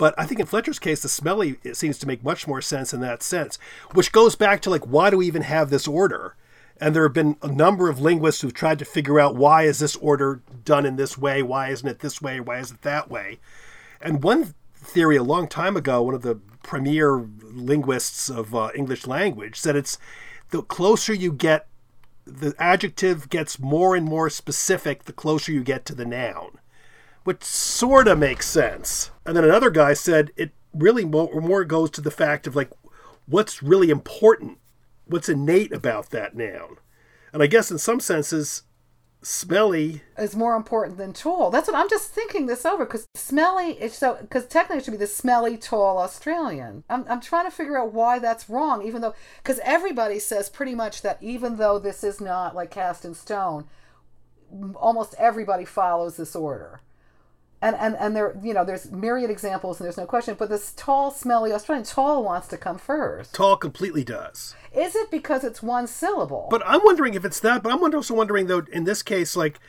But 0.01 0.15
I 0.17 0.25
think 0.25 0.39
in 0.39 0.47
Fletcher's 0.47 0.79
case, 0.79 1.03
the 1.03 1.07
smelly 1.07 1.59
it 1.63 1.77
seems 1.77 1.99
to 1.99 2.07
make 2.07 2.23
much 2.23 2.47
more 2.47 2.59
sense 2.59 2.91
in 2.91 3.01
that 3.01 3.21
sense, 3.21 3.59
which 3.93 4.11
goes 4.11 4.35
back 4.35 4.59
to 4.61 4.71
like 4.71 4.87
why 4.87 5.11
do 5.11 5.17
we 5.17 5.27
even 5.27 5.43
have 5.43 5.69
this 5.69 5.87
order? 5.87 6.35
And 6.77 6.95
there 6.95 7.03
have 7.03 7.13
been 7.13 7.37
a 7.43 7.51
number 7.51 7.87
of 7.87 8.01
linguists 8.01 8.41
who've 8.41 8.51
tried 8.51 8.79
to 8.79 8.85
figure 8.85 9.19
out 9.19 9.35
why 9.35 9.61
is 9.61 9.77
this 9.77 9.95
order 9.97 10.41
done 10.65 10.87
in 10.87 10.95
this 10.95 11.19
way? 11.19 11.43
Why 11.43 11.69
isn't 11.69 11.87
it 11.87 11.99
this 11.99 12.19
way? 12.19 12.39
Why 12.39 12.57
is 12.57 12.71
it 12.71 12.81
that 12.81 13.11
way? 13.11 13.37
And 14.01 14.23
one 14.23 14.55
theory 14.73 15.17
a 15.17 15.23
long 15.23 15.47
time 15.47 15.77
ago, 15.77 16.01
one 16.01 16.15
of 16.15 16.23
the 16.23 16.39
premier 16.63 17.23
linguists 17.43 18.27
of 18.27 18.55
uh, 18.55 18.71
English 18.73 19.05
language 19.05 19.59
said 19.59 19.75
it's 19.75 19.99
the 20.49 20.63
closer 20.63 21.13
you 21.13 21.31
get, 21.31 21.67
the 22.25 22.55
adjective 22.57 23.29
gets 23.29 23.59
more 23.59 23.95
and 23.95 24.07
more 24.07 24.31
specific 24.31 25.03
the 25.03 25.13
closer 25.13 25.51
you 25.51 25.63
get 25.63 25.85
to 25.85 25.93
the 25.93 26.05
noun, 26.05 26.57
which 27.23 27.43
sort 27.43 28.07
of 28.07 28.19
makes 28.19 28.47
sense. 28.47 29.11
And 29.25 29.35
then 29.35 29.43
another 29.43 29.69
guy 29.69 29.93
said 29.93 30.31
it 30.35 30.51
really 30.73 31.05
more, 31.05 31.65
goes 31.65 31.91
to 31.91 32.01
the 32.01 32.11
fact 32.11 32.47
of 32.47 32.55
like 32.55 32.69
what's 33.25 33.61
really 33.61 33.89
important, 33.89 34.57
what's 35.05 35.29
innate 35.29 35.71
about 35.71 36.09
that 36.11 36.35
noun. 36.35 36.77
And 37.33 37.41
I 37.41 37.47
guess 37.47 37.71
in 37.71 37.77
some 37.77 37.99
senses, 37.99 38.63
smelly. 39.23 40.01
is 40.17 40.35
more 40.35 40.55
important 40.55 40.97
than 40.97 41.13
tall. 41.13 41.51
That's 41.51 41.67
what 41.67 41.77
I'm 41.77 41.89
just 41.89 42.11
thinking 42.11 42.47
this 42.47 42.65
over 42.65 42.85
because 42.85 43.07
smelly 43.15 43.71
is 43.73 43.93
so 43.93 44.17
because 44.19 44.47
technically 44.47 44.77
it 44.77 44.85
should 44.85 44.91
be 44.91 44.97
the 44.97 45.07
smelly 45.07 45.57
tall 45.57 45.99
Australian. 45.99 46.83
I'm 46.89 47.05
I'm 47.07 47.21
trying 47.21 47.45
to 47.45 47.55
figure 47.55 47.77
out 47.77 47.93
why 47.93 48.19
that's 48.19 48.49
wrong, 48.49 48.85
even 48.85 49.01
though 49.01 49.13
because 49.37 49.59
everybody 49.63 50.19
says 50.19 50.49
pretty 50.49 50.75
much 50.75 51.01
that 51.03 51.21
even 51.21 51.57
though 51.57 51.79
this 51.79 52.03
is 52.03 52.19
not 52.19 52.55
like 52.55 52.71
cast 52.71 53.05
in 53.05 53.13
stone, 53.13 53.65
almost 54.75 55.15
everybody 55.17 55.65
follows 55.65 56.17
this 56.17 56.35
order. 56.35 56.81
And, 57.63 57.75
and 57.75 57.95
and 57.99 58.15
there 58.15 58.35
you 58.41 58.55
know 58.55 58.65
there's 58.65 58.89
myriad 58.91 59.29
examples 59.29 59.79
and 59.79 59.85
there's 59.85 59.97
no 59.97 60.07
question 60.07 60.35
but 60.37 60.49
this 60.49 60.73
tall 60.75 61.11
smelly 61.11 61.53
Australian 61.53 61.85
tall 61.85 62.23
wants 62.23 62.47
to 62.47 62.57
come 62.57 62.79
first 62.79 63.35
Tall 63.35 63.55
completely 63.55 64.03
does. 64.03 64.55
is 64.73 64.95
it 64.95 65.11
because 65.11 65.43
it's 65.43 65.61
one 65.61 65.85
syllable 65.85 66.47
But 66.49 66.63
I'm 66.65 66.81
wondering 66.83 67.13
if 67.13 67.23
it's 67.25 67.39
that. 67.41 67.63
But 67.63 67.71
I'm 67.71 67.83
also 67.93 68.13
wondering 68.13 68.47
though, 68.47 68.65
in 68.71 68.85
this 68.85 69.03
case, 69.03 69.35
like, 69.35 69.59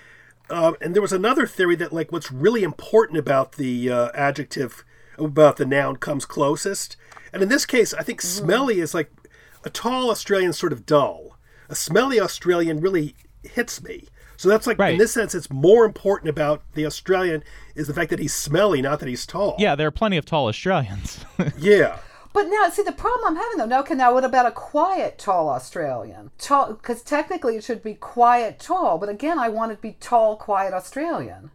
uh, 0.50 0.72
and 0.81 0.94
there 0.94 1.02
was 1.02 1.12
another 1.12 1.46
theory 1.46 1.76
that 1.76 1.92
like 1.92 2.12
what's 2.12 2.33
really 2.33 2.62
important 2.62 3.18
about 3.18 3.52
the 3.52 3.90
uh, 3.90 4.09
adjective 4.14 4.85
about 5.18 5.57
the 5.57 5.66
noun 5.66 5.96
comes 5.96 6.24
closest. 6.24 6.96
And 7.33 7.42
in 7.42 7.48
this 7.48 7.66
case, 7.66 7.94
I 7.94 8.02
think 8.02 8.20
smelly 8.20 8.81
is 8.81 8.94
like 8.94 9.11
a 9.64 9.70
tall 9.70 10.11
Australian 10.11 10.52
sort 10.52 10.72
of 10.72 10.87
dull. 10.87 11.38
A 11.68 11.74
smelly 11.74 12.20
Australian 12.20 12.81
really 12.81 13.14
hits 13.42 13.83
me. 13.83 14.09
So 14.42 14.48
that's 14.48 14.66
like 14.66 14.76
Right. 14.76 14.94
in 14.94 14.98
this 14.98 15.12
sense, 15.12 15.37
it's 15.37 15.48
more 15.52 15.85
important 15.85 16.28
about 16.28 16.62
the 16.74 16.85
Australian 16.85 17.44
is 17.76 17.87
the 17.87 17.94
fact 17.94 18.11
that 18.11 18.18
he's 18.18 18.35
smelly, 18.35 18.83
not 18.83 18.98
that 18.98 19.09
he's 19.09 19.24
tall. 19.24 19.55
Yeah, 19.57 19.76
there 19.76 19.87
are 19.87 19.92
plenty 19.92 20.16
of 20.16 20.24
tall 20.24 20.48
Australians. 20.48 21.24
Yeah. 21.57 21.98
But 22.33 22.48
now, 22.48 22.68
see, 22.70 22.83
the 22.83 22.90
problem 22.90 23.24
I'm 23.24 23.37
having 23.40 23.59
though. 23.59 23.66
Now, 23.66 23.81
okay, 23.81 23.94
now 23.94 24.12
what 24.12 24.24
about 24.24 24.46
a 24.46 24.50
quiet, 24.50 25.16
tall 25.16 25.48
Australian? 25.48 26.33
Tall, 26.38 26.72
because 26.72 27.02
technically 27.02 27.55
it 27.55 27.62
should 27.62 27.85
be 27.85 27.94
quiet, 27.94 28.59
tall. 28.59 28.98
But 28.98 29.11
again, 29.11 29.38
I 29.38 29.48
want 29.48 29.70
it 29.70 29.76
to 29.76 29.83
be 29.83 29.96
tall, 30.00 30.35
quiet 30.35 30.74
Australian. 30.74 31.52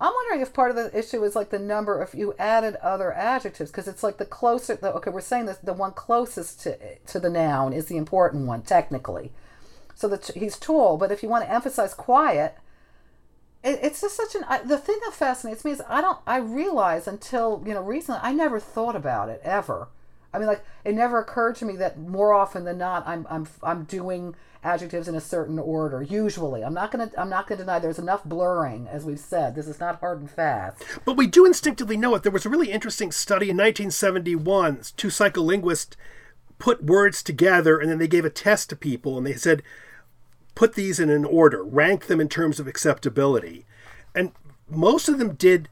I'm 0.00 0.12
wondering 0.12 0.40
if 0.40 0.52
part 0.52 0.70
of 0.70 0.76
the 0.76 0.98
issue 0.98 1.22
is 1.22 1.36
like 1.36 1.50
the 1.50 1.60
number 1.60 2.02
if 2.02 2.12
you 2.12 2.34
added 2.40 2.74
other 2.76 3.12
adjectives 3.12 3.70
because 3.70 3.86
it's 3.86 4.02
like 4.02 4.16
the 4.16 4.24
closer. 4.24 4.74
The, 4.74 4.92
okay, 4.94 5.10
we're 5.12 5.20
saying 5.20 5.46
that 5.46 5.64
the 5.64 5.72
one 5.72 5.92
closest 5.92 6.60
to 6.62 6.76
to 6.96 7.20
the 7.20 7.30
noun 7.30 7.72
is 7.72 7.86
the 7.86 7.96
important 7.96 8.48
one 8.48 8.62
technically. 8.62 9.30
So 9.96 10.08
that 10.08 10.26
he's 10.26 10.58
tall, 10.58 10.98
but 10.98 11.10
if 11.10 11.22
you 11.22 11.28
want 11.30 11.44
to 11.44 11.50
emphasize 11.50 11.94
quiet, 11.94 12.58
it, 13.64 13.80
it's 13.82 14.02
just 14.02 14.14
such 14.14 14.34
an 14.34 14.44
I, 14.46 14.58
the 14.58 14.78
thing 14.78 14.98
that 15.04 15.14
fascinates 15.14 15.64
me 15.64 15.70
is 15.72 15.82
I 15.88 16.00
don't 16.02 16.18
I 16.26 16.36
realize 16.36 17.08
until 17.08 17.62
you 17.66 17.74
know 17.74 17.82
recently 17.82 18.20
I 18.22 18.32
never 18.32 18.60
thought 18.60 18.94
about 18.94 19.28
it 19.28 19.40
ever. 19.42 19.88
I 20.34 20.38
mean, 20.38 20.48
like 20.48 20.62
it 20.84 20.94
never 20.94 21.18
occurred 21.18 21.56
to 21.56 21.64
me 21.64 21.76
that 21.76 21.98
more 21.98 22.34
often 22.34 22.64
than 22.64 22.76
not 22.78 23.08
I'm 23.08 23.26
I'm 23.30 23.48
I'm 23.62 23.84
doing 23.84 24.36
adjectives 24.62 25.08
in 25.08 25.14
a 25.14 25.20
certain 25.20 25.58
order. 25.58 26.02
Usually, 26.02 26.62
I'm 26.62 26.74
not 26.74 26.90
gonna 26.90 27.10
I'm 27.16 27.30
not 27.30 27.46
gonna 27.46 27.60
deny 27.60 27.78
there's 27.78 27.98
enough 27.98 28.22
blurring 28.22 28.86
as 28.88 29.04
we've 29.04 29.18
said. 29.18 29.54
This 29.54 29.66
is 29.66 29.80
not 29.80 30.00
hard 30.00 30.20
and 30.20 30.30
fast. 30.30 30.84
But 31.06 31.16
we 31.16 31.26
do 31.26 31.46
instinctively 31.46 31.96
know 31.96 32.14
it. 32.14 32.22
There 32.22 32.32
was 32.32 32.44
a 32.44 32.50
really 32.50 32.70
interesting 32.70 33.12
study 33.12 33.46
in 33.46 33.56
1971. 33.56 34.82
Two 34.96 35.08
psycholinguists 35.08 35.96
put 36.58 36.84
words 36.84 37.22
together 37.22 37.78
and 37.78 37.90
then 37.90 37.98
they 37.98 38.08
gave 38.08 38.24
a 38.24 38.30
test 38.30 38.70
to 38.70 38.76
people 38.76 39.16
and 39.16 39.26
they 39.26 39.34
said, 39.34 39.62
put 40.54 40.74
these 40.74 40.98
in 40.98 41.10
an 41.10 41.24
order, 41.24 41.62
rank 41.62 42.06
them 42.06 42.20
in 42.20 42.28
terms 42.28 42.58
of 42.58 42.66
acceptability. 42.66 43.64
And 44.14 44.32
most 44.68 45.08
of 45.08 45.18
them 45.18 45.34
did 45.34 45.68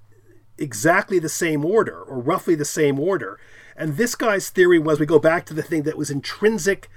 exactly 0.59 1.19
the 1.19 1.29
same 1.29 1.65
order 1.65 2.01
or 2.03 2.19
roughly 2.19 2.55
the 2.55 2.65
same 2.65 3.01
order. 3.01 3.39
And 3.77 3.97
this 3.97 4.15
guy's 4.15 4.51
theory 4.51 4.79
was 4.79 5.01
we 5.01 5.07
go 5.07 5.19
back 5.19 5.47
to 5.47 5.55
the 5.55 5.63
thing 5.63 5.83
that 5.83 5.99
was 5.99 6.11
intrinsic 6.11 6.89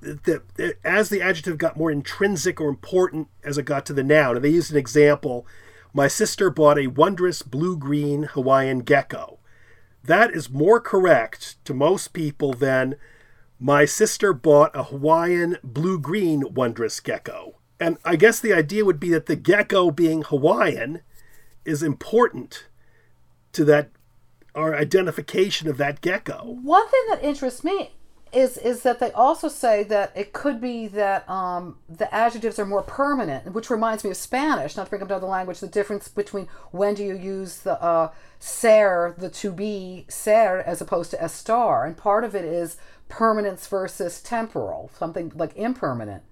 that 0.00 0.76
as 0.82 1.10
the 1.10 1.20
adjective 1.20 1.58
got 1.58 1.76
more 1.76 1.90
intrinsic 1.90 2.60
or 2.60 2.70
important 2.70 3.28
as 3.44 3.58
it 3.58 3.64
got 3.64 3.84
to 3.86 3.92
the 3.92 4.02
noun, 4.02 4.36
and 4.36 4.44
they 4.44 4.48
used 4.48 4.72
an 4.72 4.78
example. 4.78 5.46
My 5.92 6.08
sister 6.08 6.48
bought 6.48 6.78
a 6.78 6.86
wondrous 6.86 7.42
blue 7.42 7.76
green 7.76 8.22
Hawaiian 8.22 8.80
gecko. 8.80 9.39
That 10.04 10.32
is 10.32 10.50
more 10.50 10.80
correct 10.80 11.62
to 11.64 11.74
most 11.74 12.12
people 12.12 12.52
than 12.52 12.96
my 13.58 13.84
sister 13.84 14.32
bought 14.32 14.74
a 14.74 14.84
Hawaiian 14.84 15.58
blue 15.62 15.98
green 15.98 16.54
wondrous 16.54 17.00
gecko. 17.00 17.56
And 17.78 17.98
I 18.04 18.16
guess 18.16 18.40
the 18.40 18.52
idea 18.52 18.84
would 18.84 19.00
be 19.00 19.10
that 19.10 19.26
the 19.26 19.36
gecko 19.36 19.90
being 19.90 20.22
Hawaiian 20.22 21.02
is 21.64 21.82
important 21.82 22.66
to 23.52 23.64
that 23.64 23.90
our 24.54 24.74
identification 24.74 25.68
of 25.68 25.76
that 25.76 26.00
gecko. 26.00 26.58
One 26.62 26.88
thing 26.88 27.04
that 27.10 27.22
interests 27.22 27.62
me 27.62 27.92
is 28.32 28.56
is 28.58 28.82
that 28.82 29.00
they 29.00 29.10
also 29.12 29.48
say 29.48 29.82
that 29.84 30.12
it 30.14 30.32
could 30.32 30.60
be 30.60 30.86
that 30.88 31.28
um, 31.28 31.78
the 31.88 32.12
adjectives 32.14 32.58
are 32.58 32.66
more 32.66 32.82
permanent, 32.82 33.52
which 33.52 33.70
reminds 33.70 34.04
me 34.04 34.10
of 34.10 34.16
Spanish. 34.16 34.76
Not 34.76 34.84
to 34.84 34.90
bring 34.90 35.02
up 35.02 35.08
another 35.08 35.26
language, 35.26 35.60
the 35.60 35.66
difference 35.66 36.08
between 36.08 36.46
when 36.70 36.94
do 36.94 37.04
you 37.04 37.16
use 37.16 37.58
the 37.58 37.80
uh, 37.82 38.10
ser, 38.38 39.14
the 39.18 39.30
to 39.30 39.50
be 39.50 40.06
ser, 40.08 40.62
as 40.64 40.80
opposed 40.80 41.10
to 41.12 41.16
estar, 41.16 41.86
and 41.86 41.96
part 41.96 42.24
of 42.24 42.34
it 42.34 42.44
is 42.44 42.76
permanence 43.08 43.66
versus 43.66 44.22
temporal, 44.22 44.90
something 44.96 45.32
like 45.34 45.56
impermanent. 45.56 46.22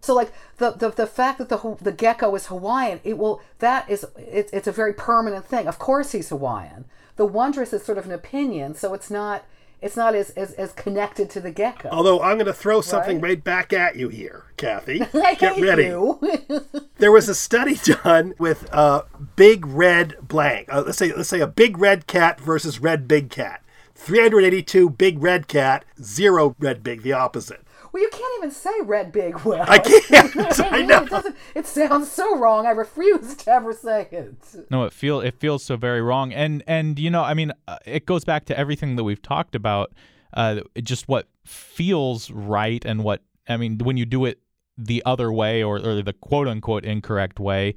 So 0.00 0.14
like 0.14 0.32
the, 0.58 0.70
the 0.70 0.90
the 0.90 1.06
fact 1.06 1.38
that 1.38 1.48
the 1.48 1.76
the 1.80 1.92
gecko 1.92 2.34
is 2.34 2.46
Hawaiian, 2.46 3.00
it 3.04 3.18
will 3.18 3.42
that 3.58 3.88
is 3.90 4.04
it, 4.16 4.48
it's 4.52 4.68
a 4.68 4.72
very 4.72 4.94
permanent 4.94 5.44
thing. 5.44 5.66
Of 5.66 5.78
course 5.78 6.12
he's 6.12 6.30
Hawaiian. 6.30 6.86
The 7.16 7.26
wondrous 7.26 7.72
is 7.72 7.82
sort 7.82 7.98
of 7.98 8.06
an 8.06 8.12
opinion, 8.12 8.74
so 8.74 8.94
it's 8.94 9.10
not 9.10 9.44
it's 9.80 9.96
not 9.96 10.14
as 10.14 10.30
as, 10.30 10.52
as 10.54 10.72
connected 10.72 11.30
to 11.30 11.40
the 11.40 11.50
gecko. 11.50 11.88
Although 11.90 12.20
I'm 12.20 12.36
going 12.36 12.46
to 12.46 12.52
throw 12.52 12.80
something 12.80 13.20
Right. 13.20 13.30
right 13.30 13.44
back 13.44 13.72
at 13.72 13.96
you 13.96 14.08
here, 14.08 14.44
Kathy. 14.56 14.98
Get 15.38 15.60
ready. 15.60 15.92
There 16.98 17.12
was 17.12 17.28
a 17.28 17.34
study 17.34 17.76
done 17.76 18.34
with 18.40 18.68
a 18.72 19.04
big 19.36 19.64
red 19.66 20.16
blank. 20.20 20.68
Uh, 20.72 20.82
let's 20.84 20.98
say 20.98 21.12
let's 21.12 21.28
say 21.28 21.38
a 21.40 21.46
big 21.46 21.78
red 21.78 22.08
cat 22.08 22.40
versus 22.40 22.80
red 22.80 23.06
big 23.06 23.30
cat. 23.30 23.62
382 23.94 24.90
big 24.90 25.22
red 25.22 25.46
cat, 25.48 25.84
zero 26.02 26.56
red 26.58 26.82
big, 26.82 27.02
the 27.02 27.12
opposite. 27.12 27.62
Well, 27.92 28.02
you 28.02 28.08
can't 28.10 28.38
even 28.38 28.50
say 28.50 28.70
red 28.82 29.12
big 29.12 29.38
well. 29.40 29.64
I 29.68 29.78
can't. 29.78 30.60
I 30.72 30.82
know. 30.82 31.02
It, 31.02 31.10
doesn't, 31.10 31.36
it 31.54 31.66
sounds 31.66 32.10
so 32.10 32.36
wrong. 32.36 32.66
I 32.66 32.70
refuse 32.70 33.34
to 33.36 33.50
ever 33.50 33.72
say 33.72 34.08
it. 34.10 34.34
No, 34.70 34.84
it 34.84 34.92
feel 34.92 35.20
it 35.20 35.34
feels 35.34 35.64
so 35.64 35.76
very 35.76 36.02
wrong, 36.02 36.32
and 36.32 36.62
and 36.66 36.98
you 36.98 37.10
know, 37.10 37.22
I 37.22 37.34
mean, 37.34 37.52
uh, 37.66 37.78
it 37.84 38.06
goes 38.06 38.24
back 38.24 38.44
to 38.46 38.58
everything 38.58 38.96
that 38.96 39.04
we've 39.04 39.22
talked 39.22 39.54
about. 39.54 39.92
Uh, 40.34 40.60
just 40.82 41.08
what 41.08 41.28
feels 41.44 42.30
right, 42.30 42.84
and 42.84 43.02
what 43.02 43.22
I 43.48 43.56
mean, 43.56 43.78
when 43.78 43.96
you 43.96 44.04
do 44.04 44.24
it 44.24 44.40
the 44.76 45.02
other 45.04 45.32
way 45.32 45.62
or, 45.62 45.76
or 45.78 46.02
the 46.02 46.12
quote 46.12 46.46
unquote 46.46 46.84
incorrect 46.84 47.40
way, 47.40 47.74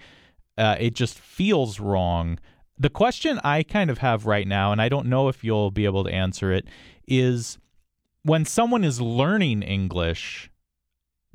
uh, 0.57 0.75
it 0.79 0.93
just 0.93 1.17
feels 1.17 1.79
wrong. 1.79 2.39
The 2.77 2.89
question 2.89 3.39
I 3.43 3.63
kind 3.63 3.89
of 3.89 3.99
have 3.99 4.25
right 4.25 4.47
now, 4.47 4.71
and 4.71 4.81
I 4.81 4.89
don't 4.89 5.07
know 5.07 5.27
if 5.27 5.43
you'll 5.43 5.71
be 5.71 5.85
able 5.85 6.03
to 6.03 6.11
answer 6.11 6.51
it, 6.51 6.65
is 7.07 7.57
when 8.23 8.45
someone 8.45 8.83
is 8.83 9.01
learning 9.01 9.63
English, 9.63 10.49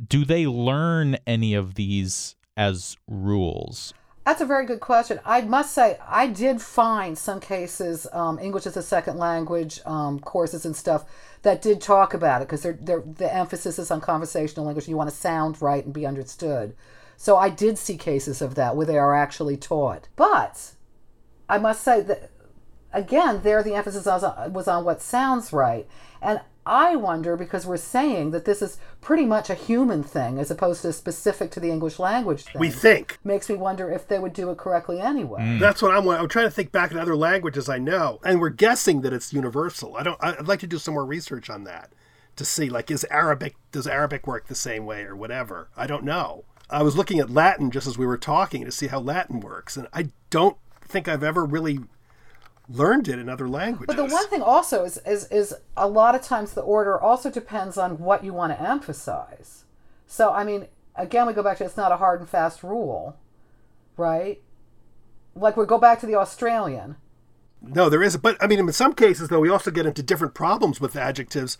do 0.04 0.24
they 0.24 0.46
learn 0.46 1.16
any 1.26 1.54
of 1.54 1.74
these 1.74 2.36
as 2.56 2.96
rules? 3.08 3.92
That's 4.24 4.40
a 4.40 4.46
very 4.46 4.66
good 4.66 4.80
question. 4.80 5.20
I 5.24 5.42
must 5.42 5.72
say, 5.72 5.98
I 6.04 6.26
did 6.26 6.60
find 6.60 7.16
some 7.16 7.38
cases, 7.38 8.08
um, 8.12 8.40
English 8.40 8.66
as 8.66 8.76
a 8.76 8.82
second 8.82 9.18
language 9.18 9.80
um, 9.86 10.18
courses 10.18 10.66
and 10.66 10.74
stuff, 10.74 11.04
that 11.42 11.62
did 11.62 11.80
talk 11.80 12.12
about 12.12 12.42
it 12.42 12.48
because 12.48 12.62
they're, 12.62 12.78
they're, 12.80 13.02
the 13.02 13.32
emphasis 13.32 13.78
is 13.78 13.90
on 13.90 14.00
conversational 14.00 14.66
English. 14.66 14.88
You 14.88 14.96
want 14.96 15.10
to 15.10 15.16
sound 15.16 15.62
right 15.62 15.84
and 15.84 15.94
be 15.94 16.06
understood. 16.06 16.74
So 17.16 17.36
I 17.36 17.50
did 17.50 17.78
see 17.78 17.96
cases 17.96 18.42
of 18.42 18.56
that 18.56 18.74
where 18.74 18.86
they 18.86 18.98
are 18.98 19.14
actually 19.14 19.56
taught. 19.56 20.08
But 20.16 20.72
I 21.48 21.58
must 21.58 21.82
say 21.82 22.00
that 22.02 22.30
again, 22.92 23.42
there 23.42 23.62
the 23.62 23.74
emphasis 23.74 24.06
was 24.06 24.24
on, 24.24 24.52
was 24.52 24.66
on 24.66 24.84
what 24.84 25.00
sounds 25.00 25.52
right, 25.52 25.86
and 26.20 26.40
I 26.66 26.96
wonder 26.96 27.36
because 27.36 27.64
we're 27.64 27.76
saying 27.76 28.32
that 28.32 28.44
this 28.44 28.60
is 28.60 28.78
pretty 29.00 29.24
much 29.24 29.48
a 29.48 29.54
human 29.54 30.02
thing 30.02 30.40
as 30.40 30.50
opposed 30.50 30.82
to 30.82 30.92
specific 30.92 31.52
to 31.52 31.60
the 31.60 31.70
English 31.70 32.00
language 32.00 32.42
thing. 32.42 32.58
We 32.58 32.70
think. 32.70 33.18
makes 33.22 33.48
me 33.48 33.54
wonder 33.54 33.88
if 33.88 34.08
they 34.08 34.18
would 34.18 34.32
do 34.32 34.50
it 34.50 34.58
correctly 34.58 35.00
anyway. 35.00 35.42
Mm. 35.42 35.60
That's 35.60 35.80
what 35.80 35.96
I'm. 35.96 36.08
I'm 36.08 36.28
trying 36.28 36.46
to 36.46 36.50
think 36.50 36.72
back 36.72 36.90
in 36.90 36.98
other 36.98 37.14
languages 37.14 37.68
I 37.68 37.78
know, 37.78 38.20
and 38.24 38.40
we're 38.40 38.48
guessing 38.50 39.02
that 39.02 39.12
it's 39.12 39.32
universal. 39.32 39.96
I 39.96 40.02
don't. 40.02 40.18
I'd 40.22 40.48
like 40.48 40.60
to 40.60 40.66
do 40.66 40.78
some 40.78 40.94
more 40.94 41.06
research 41.06 41.48
on 41.48 41.62
that 41.64 41.92
to 42.34 42.44
see, 42.44 42.68
like, 42.68 42.90
is 42.90 43.06
Arabic 43.10 43.54
does 43.70 43.86
Arabic 43.86 44.26
work 44.26 44.48
the 44.48 44.54
same 44.56 44.86
way 44.86 45.02
or 45.02 45.14
whatever? 45.14 45.68
I 45.76 45.86
don't 45.86 46.04
know. 46.04 46.44
I 46.68 46.82
was 46.82 46.96
looking 46.96 47.20
at 47.20 47.30
Latin 47.30 47.70
just 47.70 47.86
as 47.86 47.96
we 47.96 48.06
were 48.06 48.18
talking 48.18 48.64
to 48.64 48.72
see 48.72 48.88
how 48.88 48.98
Latin 48.98 49.38
works, 49.38 49.76
and 49.76 49.86
I 49.92 50.08
don't 50.30 50.56
think 50.82 51.06
I've 51.06 51.22
ever 51.22 51.44
really 51.44 51.78
learned 52.68 53.08
it 53.08 53.18
in 53.18 53.28
other 53.28 53.48
languages. 53.48 53.86
But 53.86 53.96
the 53.96 54.12
one 54.12 54.28
thing 54.28 54.42
also 54.42 54.84
is, 54.84 54.98
is 54.98 55.26
is 55.28 55.54
a 55.76 55.88
lot 55.88 56.14
of 56.14 56.22
times 56.22 56.52
the 56.52 56.62
order 56.62 57.00
also 57.00 57.30
depends 57.30 57.78
on 57.78 57.98
what 57.98 58.24
you 58.24 58.32
want 58.32 58.52
to 58.52 58.60
emphasize. 58.60 59.64
So 60.06 60.32
I 60.32 60.44
mean, 60.44 60.66
again, 60.94 61.26
we 61.26 61.32
go 61.32 61.42
back 61.42 61.58
to 61.58 61.64
it's 61.64 61.76
not 61.76 61.92
a 61.92 61.96
hard 61.96 62.20
and 62.20 62.28
fast 62.28 62.62
rule, 62.62 63.16
right? 63.96 64.40
Like 65.34 65.56
we 65.56 65.66
go 65.66 65.78
back 65.78 66.00
to 66.00 66.06
the 66.06 66.16
Australian. 66.16 66.96
No, 67.62 67.88
there 67.88 68.02
isn't. 68.02 68.22
But 68.22 68.36
I 68.42 68.46
mean, 68.46 68.58
in 68.58 68.72
some 68.72 68.94
cases, 68.94 69.28
though, 69.28 69.40
we 69.40 69.50
also 69.50 69.70
get 69.70 69.86
into 69.86 70.02
different 70.02 70.34
problems 70.34 70.80
with 70.80 70.96
adjectives, 70.96 71.58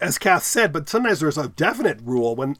as 0.00 0.18
Kath 0.18 0.44
said. 0.44 0.72
But 0.72 0.88
sometimes 0.88 1.20
there's 1.20 1.38
a 1.38 1.48
definite 1.48 2.00
rule 2.02 2.36
when 2.36 2.56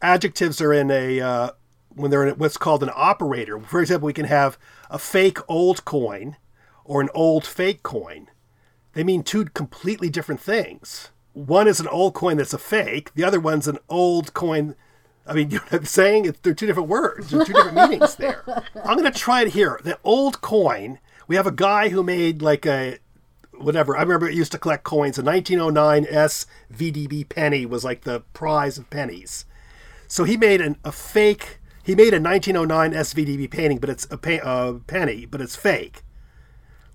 adjectives 0.00 0.60
are 0.60 0.72
in 0.72 0.90
a 0.90 1.20
uh, 1.20 1.50
when 1.88 2.10
they're 2.10 2.26
in 2.26 2.34
what's 2.36 2.56
called 2.56 2.82
an 2.82 2.90
operator. 2.94 3.58
For 3.60 3.80
example, 3.80 4.06
we 4.06 4.12
can 4.12 4.26
have 4.26 4.58
a 4.90 4.98
fake 4.98 5.38
old 5.48 5.84
coin 5.84 6.36
or 6.84 7.00
an 7.00 7.08
old 7.14 7.46
fake 7.46 7.82
coin. 7.82 8.28
They 8.92 9.04
mean 9.04 9.22
two 9.22 9.46
completely 9.46 10.08
different 10.08 10.40
things. 10.40 11.10
One 11.32 11.66
is 11.66 11.80
an 11.80 11.88
old 11.88 12.14
coin 12.14 12.36
that's 12.36 12.54
a 12.54 12.58
fake. 12.58 13.12
The 13.14 13.24
other 13.24 13.40
one's 13.40 13.66
an 13.66 13.78
old 13.88 14.34
coin. 14.34 14.76
I 15.26 15.34
mean, 15.34 15.50
you 15.50 15.58
know 15.58 15.64
what 15.64 15.80
I'm 15.80 15.84
saying? 15.84 16.26
It's, 16.26 16.38
they're 16.40 16.54
two 16.54 16.66
different 16.66 16.88
words. 16.88 17.30
There's 17.30 17.46
two 17.46 17.52
different 17.52 17.76
meanings 17.76 18.14
there. 18.14 18.44
I'm 18.84 18.96
going 18.96 19.10
to 19.10 19.18
try 19.18 19.42
it 19.42 19.52
here. 19.52 19.80
The 19.82 19.98
old 20.04 20.40
coin, 20.40 21.00
we 21.26 21.36
have 21.36 21.46
a 21.46 21.52
guy 21.52 21.88
who 21.88 22.02
made 22.02 22.40
like 22.40 22.64
a, 22.66 22.98
whatever. 23.52 23.96
I 23.96 24.02
remember 24.02 24.28
it 24.28 24.34
used 24.34 24.52
to 24.52 24.58
collect 24.58 24.84
coins. 24.84 25.18
A 25.18 25.22
1909 25.22 26.06
S 26.08 26.46
VDB 26.72 27.28
penny 27.28 27.66
was 27.66 27.84
like 27.84 28.02
the 28.02 28.20
prize 28.32 28.78
of 28.78 28.88
pennies. 28.90 29.44
So 30.06 30.22
he 30.22 30.36
made 30.36 30.60
an, 30.60 30.76
a 30.84 30.92
fake, 30.92 31.58
he 31.82 31.96
made 31.96 32.14
a 32.14 32.20
1909 32.20 32.92
SVDB 32.92 33.50
painting, 33.50 33.78
but 33.78 33.90
it's 33.90 34.06
a 34.10 34.16
pa- 34.16 34.44
uh, 34.44 34.74
penny, 34.86 35.26
but 35.26 35.40
it's 35.40 35.56
fake. 35.56 36.03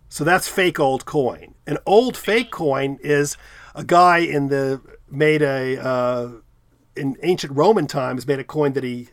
So 0.10 0.24
that's 0.24 0.48
fake 0.48 0.80
old 0.80 1.06
coin. 1.06 1.54
An 1.68 1.78
old 1.86 2.18
fake 2.18 2.52
coin 2.52 2.98
is 3.02 3.38
a 3.76 3.84
guy 3.84 4.18
in 4.18 4.50
the 4.50 4.82
made 5.10 5.42
a 5.44 5.78
uh, 5.82 6.32
in 6.96 7.16
ancient 7.24 7.56
Roman 7.56 7.88
times 7.88 8.28
made 8.28 8.40
a 8.40 8.44
coin 8.44 8.74
that 8.74 8.84
he. 8.84 9.10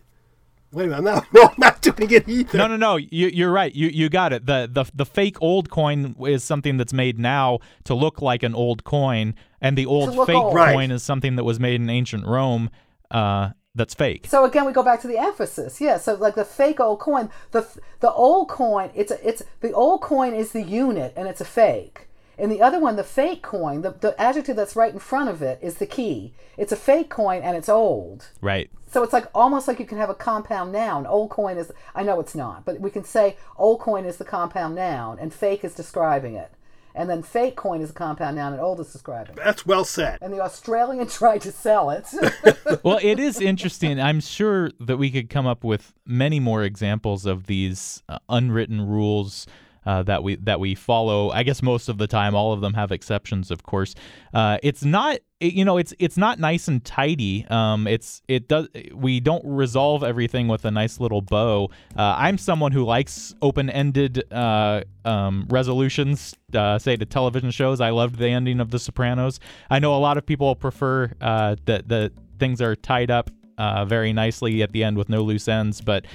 Wait 0.73 0.85
a 0.85 0.89
minute, 0.89 0.99
I'm 0.99 1.05
not, 1.05 1.27
no, 1.33 1.43
I'm 1.45 1.55
not 1.59 1.81
doing 1.81 2.11
it 2.11 2.29
either. 2.29 2.59
No, 2.59 2.67
no, 2.67 2.77
no. 2.77 2.97
You, 2.97 3.29
you're 3.29 3.53
right. 3.53 3.73
You 3.75 3.89
you 3.89 4.09
got 4.09 4.33
it. 4.33 4.47
The, 4.47 4.69
the 4.71 4.91
the 4.95 5.07
fake 5.07 5.37
old 5.41 5.71
coin 5.71 6.17
is 6.27 6.43
something 6.43 6.77
that's 6.77 6.93
made 6.93 7.19
now 7.19 7.61
to 7.85 7.95
look 7.95 8.21
like 8.21 8.43
an 8.43 8.55
old 8.55 8.85
coin, 8.85 9.35
and 9.61 9.77
the 9.77 9.87
old 9.87 10.27
fake 10.27 10.35
old. 10.35 10.55
Right. 10.55 10.73
coin 10.73 10.91
is 10.91 11.03
something 11.03 11.37
that 11.37 11.45
was 11.45 11.61
made 11.61 11.81
in 11.81 11.89
ancient 11.89 12.27
Rome. 12.27 12.71
Uh, 13.11 13.51
that's 13.77 13.95
fake. 13.95 14.27
So 14.27 14.45
again, 14.45 14.65
we 14.65 14.73
go 14.73 14.83
back 14.83 15.01
to 15.03 15.09
the 15.09 15.19
emphasis. 15.19 15.81
Yeah. 15.81 15.99
So 15.99 16.15
like 16.15 16.35
the 16.35 16.45
fake 16.45 16.81
old 16.81 16.99
coin, 16.99 17.31
the 17.53 17.67
the 18.01 18.11
old 18.11 18.49
coin, 18.49 18.91
it's 18.95 19.13
a, 19.13 19.29
it's 19.29 19.43
the 19.61 19.73
old 19.73 20.01
coin 20.01 20.35
is 20.35 20.53
the 20.53 20.63
unit 20.63 21.13
and 21.17 21.29
it's 21.29 21.41
a 21.41 21.45
fake. 21.45 22.09
And 22.39 22.51
the 22.51 22.61
other 22.61 22.79
one, 22.79 22.97
the 22.97 23.05
fake 23.05 23.43
coin, 23.43 23.83
the, 23.83 23.93
the 23.93 24.21
adjective 24.21 24.57
that's 24.57 24.77
right 24.77 24.93
in 24.93 24.99
front 24.99 25.31
of 25.31 25.41
it 25.41 25.59
is 25.63 25.77
the 25.77 25.87
key. 25.87 26.35
It's 26.59 26.73
a 26.73 26.77
fake 26.77 27.09
coin 27.09 27.41
and 27.43 27.57
it's 27.57 27.69
old. 27.69 28.27
Right. 28.43 28.71
So 28.91 29.03
it's 29.03 29.13
like 29.13 29.27
almost 29.35 29.69
like 29.69 29.79
you 29.79 29.87
can 29.87 29.99
have 29.99 30.11
a 30.11 30.15
compound 30.15 30.73
noun. 30.73 31.07
Old 31.07 31.31
coin 31.31 31.57
is 31.59 31.73
I 31.95 32.03
know 32.03 32.21
it's 32.21 32.35
not, 32.35 32.65
but 32.65 32.81
we 32.81 32.91
can 32.91 33.05
say 33.05 33.37
old 33.57 33.81
coin 33.81 34.05
is 34.05 34.17
the 34.17 34.25
compound 34.25 34.75
noun 34.75 35.19
and 35.19 35.33
fake 35.33 35.65
is 35.65 35.75
describing 35.75 36.35
it. 36.35 36.51
And 36.97 37.11
then 37.11 37.23
fake 37.23 37.57
coin 37.57 37.83
is 37.83 37.91
a 37.91 37.93
compound 37.93 38.37
noun 38.37 38.55
and 38.55 38.63
old 38.63 38.81
is 38.81 38.91
describing 38.91 39.37
it. 39.37 39.45
That's 39.45 39.67
well 39.67 39.85
said. 39.85 40.19
And 40.23 40.33
the 40.33 40.41
Australian 40.41 41.07
tried 41.09 41.43
to 41.43 41.53
sell 41.53 41.91
it. 41.91 42.09
well, 42.83 42.99
it 43.03 43.19
is 43.19 43.39
interesting. 43.39 44.01
I'm 44.01 44.21
sure 44.21 44.71
that 44.81 44.97
we 44.97 45.11
could 45.11 45.29
come 45.29 45.47
up 45.47 45.63
with 45.63 45.93
many 46.07 46.41
more 46.41 46.63
examples 46.63 47.27
of 47.27 47.47
these 47.47 48.03
uh, 48.09 48.19
unwritten 48.31 48.89
rules 48.89 49.47
uh, 49.87 50.03
that 50.03 50.23
we 50.23 50.37
that 50.37 50.61
we 50.61 50.75
follow. 50.75 51.31
I 51.31 51.43
guess 51.43 51.63
most 51.63 51.89
of 51.89 51.99
the 51.99 52.07
time, 52.07 52.35
all 52.35 52.53
of 52.53 52.61
them 52.61 52.75
have 52.75 52.93
exceptions, 52.93 53.51
of 53.51 53.63
course. 53.63 53.95
Uh, 54.35 54.59
it's 54.63 54.85
not, 54.85 55.19
you 55.41 55.65
know, 55.65 55.79
it's 55.79 55.95
it's 55.99 56.17
not 56.17 56.39
nice 56.39 56.69
and 56.69 56.85
tidy. 56.85 57.47
Um, 57.49 57.87
it's 57.87 58.23
it 58.29 58.49
does 58.49 58.69
we 58.93 59.21
don't 59.21 59.45
resolve 59.47 60.03
everything 60.03 60.49
with 60.49 60.65
a 60.65 60.71
nice 60.71 61.01
little 61.01 61.23
bow. 61.23 61.71
Uh, 61.97 62.15
I'm 62.19 62.37
someone 62.37 62.73
who 62.73 62.85
likes 62.85 63.35
open-ended 63.41 64.33
uh, 64.33 64.83
um, 65.05 65.47
resolutions. 65.49 66.35
Uh, 66.53 66.79
say 66.79 66.97
to 66.97 67.07
television 67.07 67.51
shows, 67.51 67.81
I 67.81 67.91
loved 67.91 68.19
the 68.19 68.29
ending 68.29 68.61
of 68.61 68.71
The 68.71 68.79
Sopranos. 68.79 69.41
I 69.71 69.79
know 69.79 69.95
a 69.95 69.99
lot 69.99 70.19
of 70.19 70.27
people 70.27 70.55
prefer 70.57 71.13
uh, 71.21 71.57
that 71.67 71.89
the 71.89 72.13
things 72.39 72.61
are 72.61 72.77
tied 72.77 73.11
up 73.11 73.31
uh, 73.59 73.85
very 73.85 74.13
nicely 74.13 74.63
at 74.63 74.73
the 74.73 74.85
end 74.85 74.97
with 74.99 75.09
no 75.09 75.23
loose 75.23 75.49
ends, 75.49 75.81
but 75.81 76.07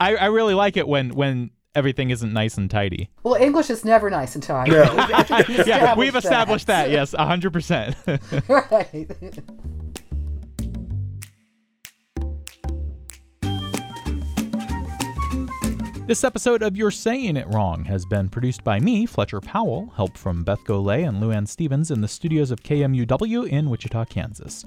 I, 0.00 0.16
I 0.16 0.26
really 0.26 0.54
like 0.54 0.76
it 0.76 0.86
when 0.86 1.10
when 1.10 1.50
everything 1.78 2.10
isn't 2.10 2.32
nice 2.32 2.58
and 2.58 2.68
tidy. 2.68 3.08
well, 3.22 3.34
English 3.34 3.70
is 3.70 3.84
never 3.84 4.10
nice 4.10 4.34
and 4.34 4.42
tidy. 4.42 4.72
Yeah, 4.72 5.94
we've 5.96 6.16
established 6.16 6.66
that. 6.66 6.90
Yes, 6.90 7.12
hundred 7.12 7.52
percent. 7.52 7.94
right. 8.48 9.08
This 16.06 16.24
episode 16.24 16.62
of 16.62 16.76
You're 16.76 16.90
Saying 16.90 17.36
It 17.36 17.46
Wrong 17.48 17.84
has 17.84 18.04
been 18.06 18.28
produced 18.28 18.64
by 18.64 18.80
me, 18.80 19.04
Fletcher 19.06 19.40
Powell, 19.40 19.92
help 19.94 20.16
from 20.16 20.42
Beth 20.42 20.64
Golay 20.64 21.06
and 21.06 21.22
Luann 21.22 21.46
Stevens 21.46 21.90
in 21.90 22.00
the 22.00 22.08
studios 22.08 22.50
of 22.50 22.62
KMUW 22.62 23.46
in 23.46 23.68
Wichita, 23.70 24.06
Kansas. 24.06 24.64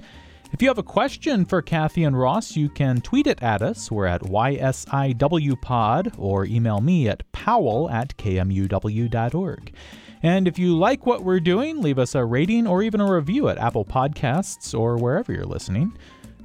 If 0.52 0.60
you 0.60 0.68
have 0.68 0.76
a 0.76 0.82
question 0.82 1.46
for 1.46 1.62
Kathy 1.62 2.04
and 2.04 2.16
Ross, 2.16 2.56
you 2.56 2.68
can 2.68 3.00
tweet 3.00 3.26
it 3.26 3.42
at 3.42 3.62
us. 3.62 3.90
We're 3.90 4.04
at 4.04 4.20
YSIWPod 4.20 6.14
or 6.18 6.44
email 6.44 6.80
me 6.80 7.08
at 7.08 7.32
powell 7.32 7.88
at 7.88 8.14
kmuw.org. 8.18 9.74
And 10.22 10.46
if 10.46 10.58
you 10.58 10.76
like 10.76 11.06
what 11.06 11.24
we're 11.24 11.40
doing, 11.40 11.80
leave 11.80 11.98
us 11.98 12.14
a 12.14 12.24
rating 12.24 12.66
or 12.66 12.82
even 12.82 13.00
a 13.00 13.10
review 13.10 13.48
at 13.48 13.56
Apple 13.56 13.86
Podcasts 13.86 14.78
or 14.78 14.98
wherever 14.98 15.32
you're 15.32 15.46
listening. 15.46 15.96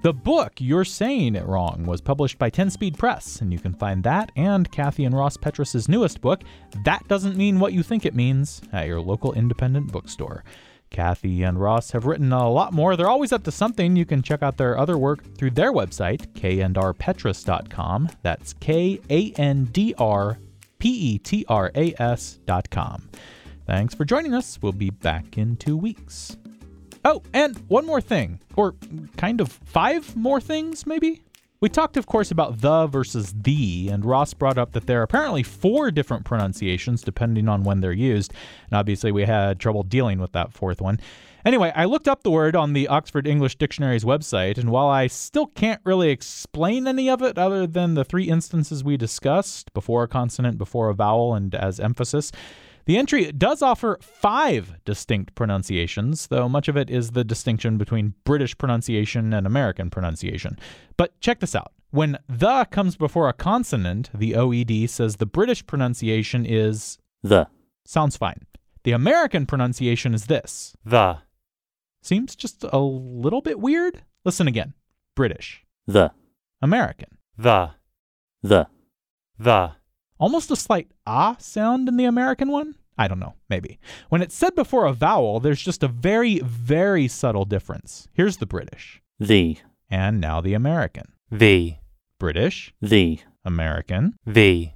The 0.03 0.13
book, 0.13 0.53
You're 0.59 0.85
Saying 0.85 1.35
It 1.35 1.45
Wrong, 1.45 1.83
was 1.85 1.99
published 1.99 2.39
by 2.39 2.49
10 2.49 2.69
Speed 2.69 2.97
Press, 2.97 3.41
and 3.41 3.51
you 3.51 3.59
can 3.59 3.73
find 3.73 4.03
that 4.03 4.31
and 4.37 4.71
Kathy 4.71 5.03
and 5.03 5.15
Ross 5.15 5.35
Petras's 5.35 5.89
newest 5.89 6.21
book, 6.21 6.43
That 6.85 7.05
Doesn't 7.09 7.35
Mean 7.35 7.59
What 7.59 7.73
You 7.73 7.83
Think 7.83 8.05
It 8.05 8.15
Means, 8.15 8.61
at 8.71 8.87
your 8.87 9.01
local 9.01 9.33
independent 9.33 9.91
bookstore. 9.91 10.45
Kathy 10.89 11.43
and 11.43 11.59
Ross 11.59 11.91
have 11.91 12.05
written 12.05 12.31
a 12.31 12.49
lot 12.49 12.73
more. 12.73 12.95
They're 12.95 13.09
always 13.09 13.31
up 13.31 13.43
to 13.43 13.51
something. 13.51 13.95
You 13.95 14.05
can 14.05 14.21
check 14.21 14.41
out 14.41 14.57
their 14.57 14.77
other 14.77 14.97
work 14.97 15.35
through 15.35 15.51
their 15.51 15.71
website, 15.71 16.27
kandrpetras.com. 16.33 18.09
That's 18.21 18.53
K 18.53 18.99
A 19.09 19.31
N 19.33 19.65
D 19.65 19.93
R 19.97 20.39
P 20.79 20.89
E 20.89 21.17
T 21.19 21.45
R 21.47 21.71
A 21.75 21.93
S.com. 22.01 23.09
Thanks 23.65 23.93
for 23.93 24.05
joining 24.05 24.33
us. 24.33 24.59
We'll 24.61 24.71
be 24.71 24.89
back 24.89 25.37
in 25.37 25.57
two 25.57 25.75
weeks. 25.75 26.37
Oh, 27.03 27.21
and 27.33 27.57
one 27.67 27.85
more 27.85 28.01
thing, 28.01 28.39
or 28.55 28.75
kind 29.17 29.39
of 29.39 29.51
five 29.51 30.15
more 30.15 30.41
things, 30.41 30.85
maybe? 30.85 31.21
We 31.59 31.69
talked, 31.69 31.97
of 31.97 32.05
course, 32.05 32.29
about 32.29 32.61
the 32.61 32.85
versus 32.85 33.33
the, 33.35 33.89
and 33.89 34.05
Ross 34.05 34.35
brought 34.35 34.59
up 34.59 34.73
that 34.73 34.85
there 34.85 34.99
are 34.99 35.03
apparently 35.03 35.41
four 35.41 35.89
different 35.89 36.23
pronunciations 36.23 37.01
depending 37.01 37.49
on 37.49 37.63
when 37.63 37.79
they're 37.79 37.91
used, 37.91 38.31
and 38.69 38.77
obviously 38.77 39.11
we 39.11 39.23
had 39.23 39.59
trouble 39.59 39.81
dealing 39.81 40.19
with 40.19 40.33
that 40.33 40.53
fourth 40.53 40.81
one. 40.81 40.99
Anyway, 41.43 41.71
I 41.75 41.85
looked 41.85 42.07
up 42.07 42.21
the 42.21 42.29
word 42.29 42.55
on 42.55 42.73
the 42.73 42.87
Oxford 42.87 43.25
English 43.25 43.55
Dictionary's 43.55 44.03
website, 44.03 44.59
and 44.59 44.69
while 44.69 44.87
I 44.87 45.07
still 45.07 45.47
can't 45.47 45.81
really 45.83 46.09
explain 46.09 46.87
any 46.87 47.09
of 47.09 47.23
it 47.23 47.39
other 47.39 47.65
than 47.65 47.95
the 47.95 48.05
three 48.05 48.25
instances 48.25 48.83
we 48.83 48.95
discussed 48.95 49.73
before 49.73 50.03
a 50.03 50.07
consonant, 50.07 50.59
before 50.59 50.89
a 50.89 50.93
vowel, 50.93 51.33
and 51.33 51.55
as 51.55 51.79
emphasis, 51.79 52.31
the 52.87 52.97
entry 52.97 53.31
does 53.33 53.61
offer 53.61 53.99
five 54.01 54.73
distinct 54.85 55.35
pronunciations, 55.35 56.27
though 56.27 56.47
much 56.47 56.69
of 56.69 56.77
it 56.77 56.89
is 56.89 57.11
the 57.11 57.25
distinction 57.25 57.77
between 57.77 58.13
British 58.23 58.57
pronunciation 58.57 59.33
and 59.33 59.45
American 59.45 59.89
pronunciation. 59.89 60.57
But 60.95 61.19
check 61.19 61.41
this 61.41 61.53
out. 61.53 61.73
When 61.91 62.17
the 62.29 62.65
comes 62.71 62.95
before 62.95 63.27
a 63.27 63.33
consonant, 63.33 64.09
the 64.13 64.31
OED 64.31 64.89
says 64.89 65.17
the 65.17 65.25
British 65.25 65.65
pronunciation 65.67 66.45
is 66.45 66.97
The. 67.23 67.47
sounds 67.85 68.15
fine. 68.15 68.45
The 68.83 68.93
American 68.93 69.45
pronunciation 69.45 70.13
is 70.13 70.27
this. 70.27 70.73
The. 70.85 71.17
Seems 72.01 72.37
just 72.37 72.63
a 72.63 72.79
little 72.79 73.41
bit 73.41 73.59
weird. 73.59 74.03
Listen 74.23 74.47
again. 74.47 74.73
British, 75.13 75.65
The. 75.87 76.11
American. 76.61 77.17
The. 77.37 77.71
The. 78.41 78.67
The. 79.37 79.71
Almost 80.19 80.51
a 80.51 80.55
slight 80.55 80.89
ah 81.05 81.35
sound 81.39 81.87
in 81.87 81.97
the 81.97 82.05
American 82.05 82.49
one? 82.51 82.75
I 82.97 83.07
don't 83.07 83.19
know, 83.19 83.35
maybe. 83.49 83.79
When 84.09 84.21
it's 84.23 84.33
said 84.35 84.55
before 84.55 84.85
a 84.85 84.93
vowel, 84.93 85.39
there's 85.39 85.61
just 85.61 85.83
a 85.83 85.87
very, 85.87 86.39
very 86.39 87.07
subtle 87.07 87.45
difference. 87.45 88.07
Here's 88.13 88.37
the 88.37 88.47
British, 88.47 89.01
The. 89.19 89.59
and 89.89 90.19
now 90.19 90.41
the 90.41 90.55
American. 90.55 91.13
The. 91.29 91.75
British, 92.19 92.73
The. 92.81 93.19
American. 93.45 94.15
The. 94.25 94.71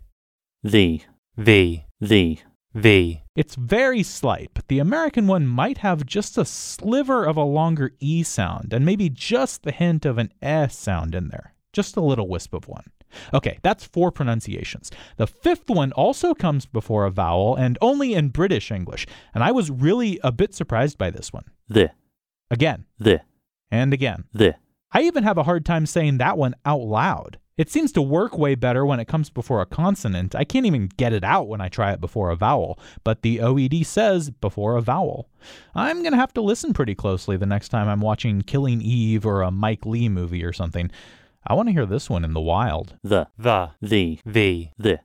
The. 0.64 1.02
The. 1.36 1.82
The. 2.00 2.40
The. 2.74 3.18
It's 3.36 3.56
very 3.56 4.04
slight, 4.04 4.52
but 4.54 4.68
the 4.68 4.80
American 4.80 5.26
one 5.28 5.48
might 5.48 5.80
have 5.80 6.06
just 6.06 6.38
a 6.38 6.46
sliver 6.46 7.26
of 7.26 7.36
a 7.38 7.44
longer 7.44 7.92
E 8.00 8.22
sound, 8.24 8.72
and 8.74 8.86
maybe 8.86 9.10
just 9.10 9.64
the 9.64 9.72
hint 9.72 10.06
of 10.06 10.18
an 10.20 10.32
S 10.42 10.78
sound 10.78 11.16
in 11.16 11.30
there. 11.30 11.54
Just 11.74 11.98
a 11.98 12.02
little 12.02 12.28
wisp 12.28 12.54
of 12.54 12.68
one. 12.68 12.92
Okay, 13.34 13.60
that's 13.62 13.84
four 13.84 14.12
pronunciations. 14.12 14.92
The 15.18 15.28
fifth 15.28 15.70
one 15.70 15.92
also 15.94 16.34
comes 16.34 16.66
before 16.66 17.06
a 17.06 17.12
vowel 17.12 17.56
and 17.56 17.78
only 17.82 18.14
in 18.14 18.30
British 18.30 18.72
English, 18.72 19.08
and 19.34 19.44
I 19.44 19.52
was 19.52 19.70
really 19.72 20.20
a 20.24 20.32
bit 20.32 20.54
surprised 20.54 20.98
by 20.98 21.10
this 21.10 21.32
one. 21.32 21.46
The. 21.68 21.92
Again 22.50 22.86
The. 23.00 23.22
and 23.70 23.94
again. 23.94 24.26
The. 24.34 24.56
I 24.92 25.04
even 25.04 25.24
have 25.24 25.38
a 25.38 25.44
hard 25.44 25.66
time 25.66 25.86
saying 25.86 26.18
that 26.18 26.38
one 26.38 26.56
out 26.66 26.82
loud. 26.82 27.38
It 27.58 27.70
seems 27.70 27.92
to 27.92 28.02
work 28.02 28.38
way 28.38 28.56
better 28.56 28.86
when 28.86 29.00
it 29.00 29.08
comes 29.08 29.30
before 29.30 29.62
a 29.62 29.66
consonant. 29.66 30.34
I 30.34 30.44
can't 30.44 30.66
even 30.66 30.90
get 30.98 31.14
it 31.14 31.24
out 31.24 31.48
when 31.48 31.62
I 31.62 31.70
try 31.70 31.92
it 31.92 32.02
before 32.02 32.32
a 32.32 32.36
vowel, 32.36 32.80
but 33.04 33.22
the 33.22 33.38
OED 33.38 33.86
says 33.86 34.32
before 34.32 34.78
a 34.78 34.82
vowel. 34.82 35.30
I'm 35.76 36.00
going 36.00 36.14
to 36.14 36.18
have 36.18 36.34
to 36.34 36.42
listen 36.42 36.74
pretty 36.74 36.96
closely 36.96 37.38
the 37.38 37.46
next 37.46 37.70
time 37.70 37.88
I'm 37.88 38.02
watching 38.02 38.42
Killing 38.42 38.82
Eve 38.82 39.26
or 39.26 39.44
a 39.44 39.52
Mike 39.52 39.86
Leigh 39.86 40.10
movie 40.10 40.44
or 40.44 40.54
something. 40.54 40.90
I 41.46 41.54
want 41.56 41.70
to 41.70 41.74
hear 41.74 41.86
this 41.86 42.10
one 42.10 42.24
in 42.24 42.34
the 42.34 42.40
wild. 42.42 42.98
the, 43.04 43.28
The, 43.38 43.72
the, 43.82 44.20
the, 44.26 44.70
the, 44.78 45.00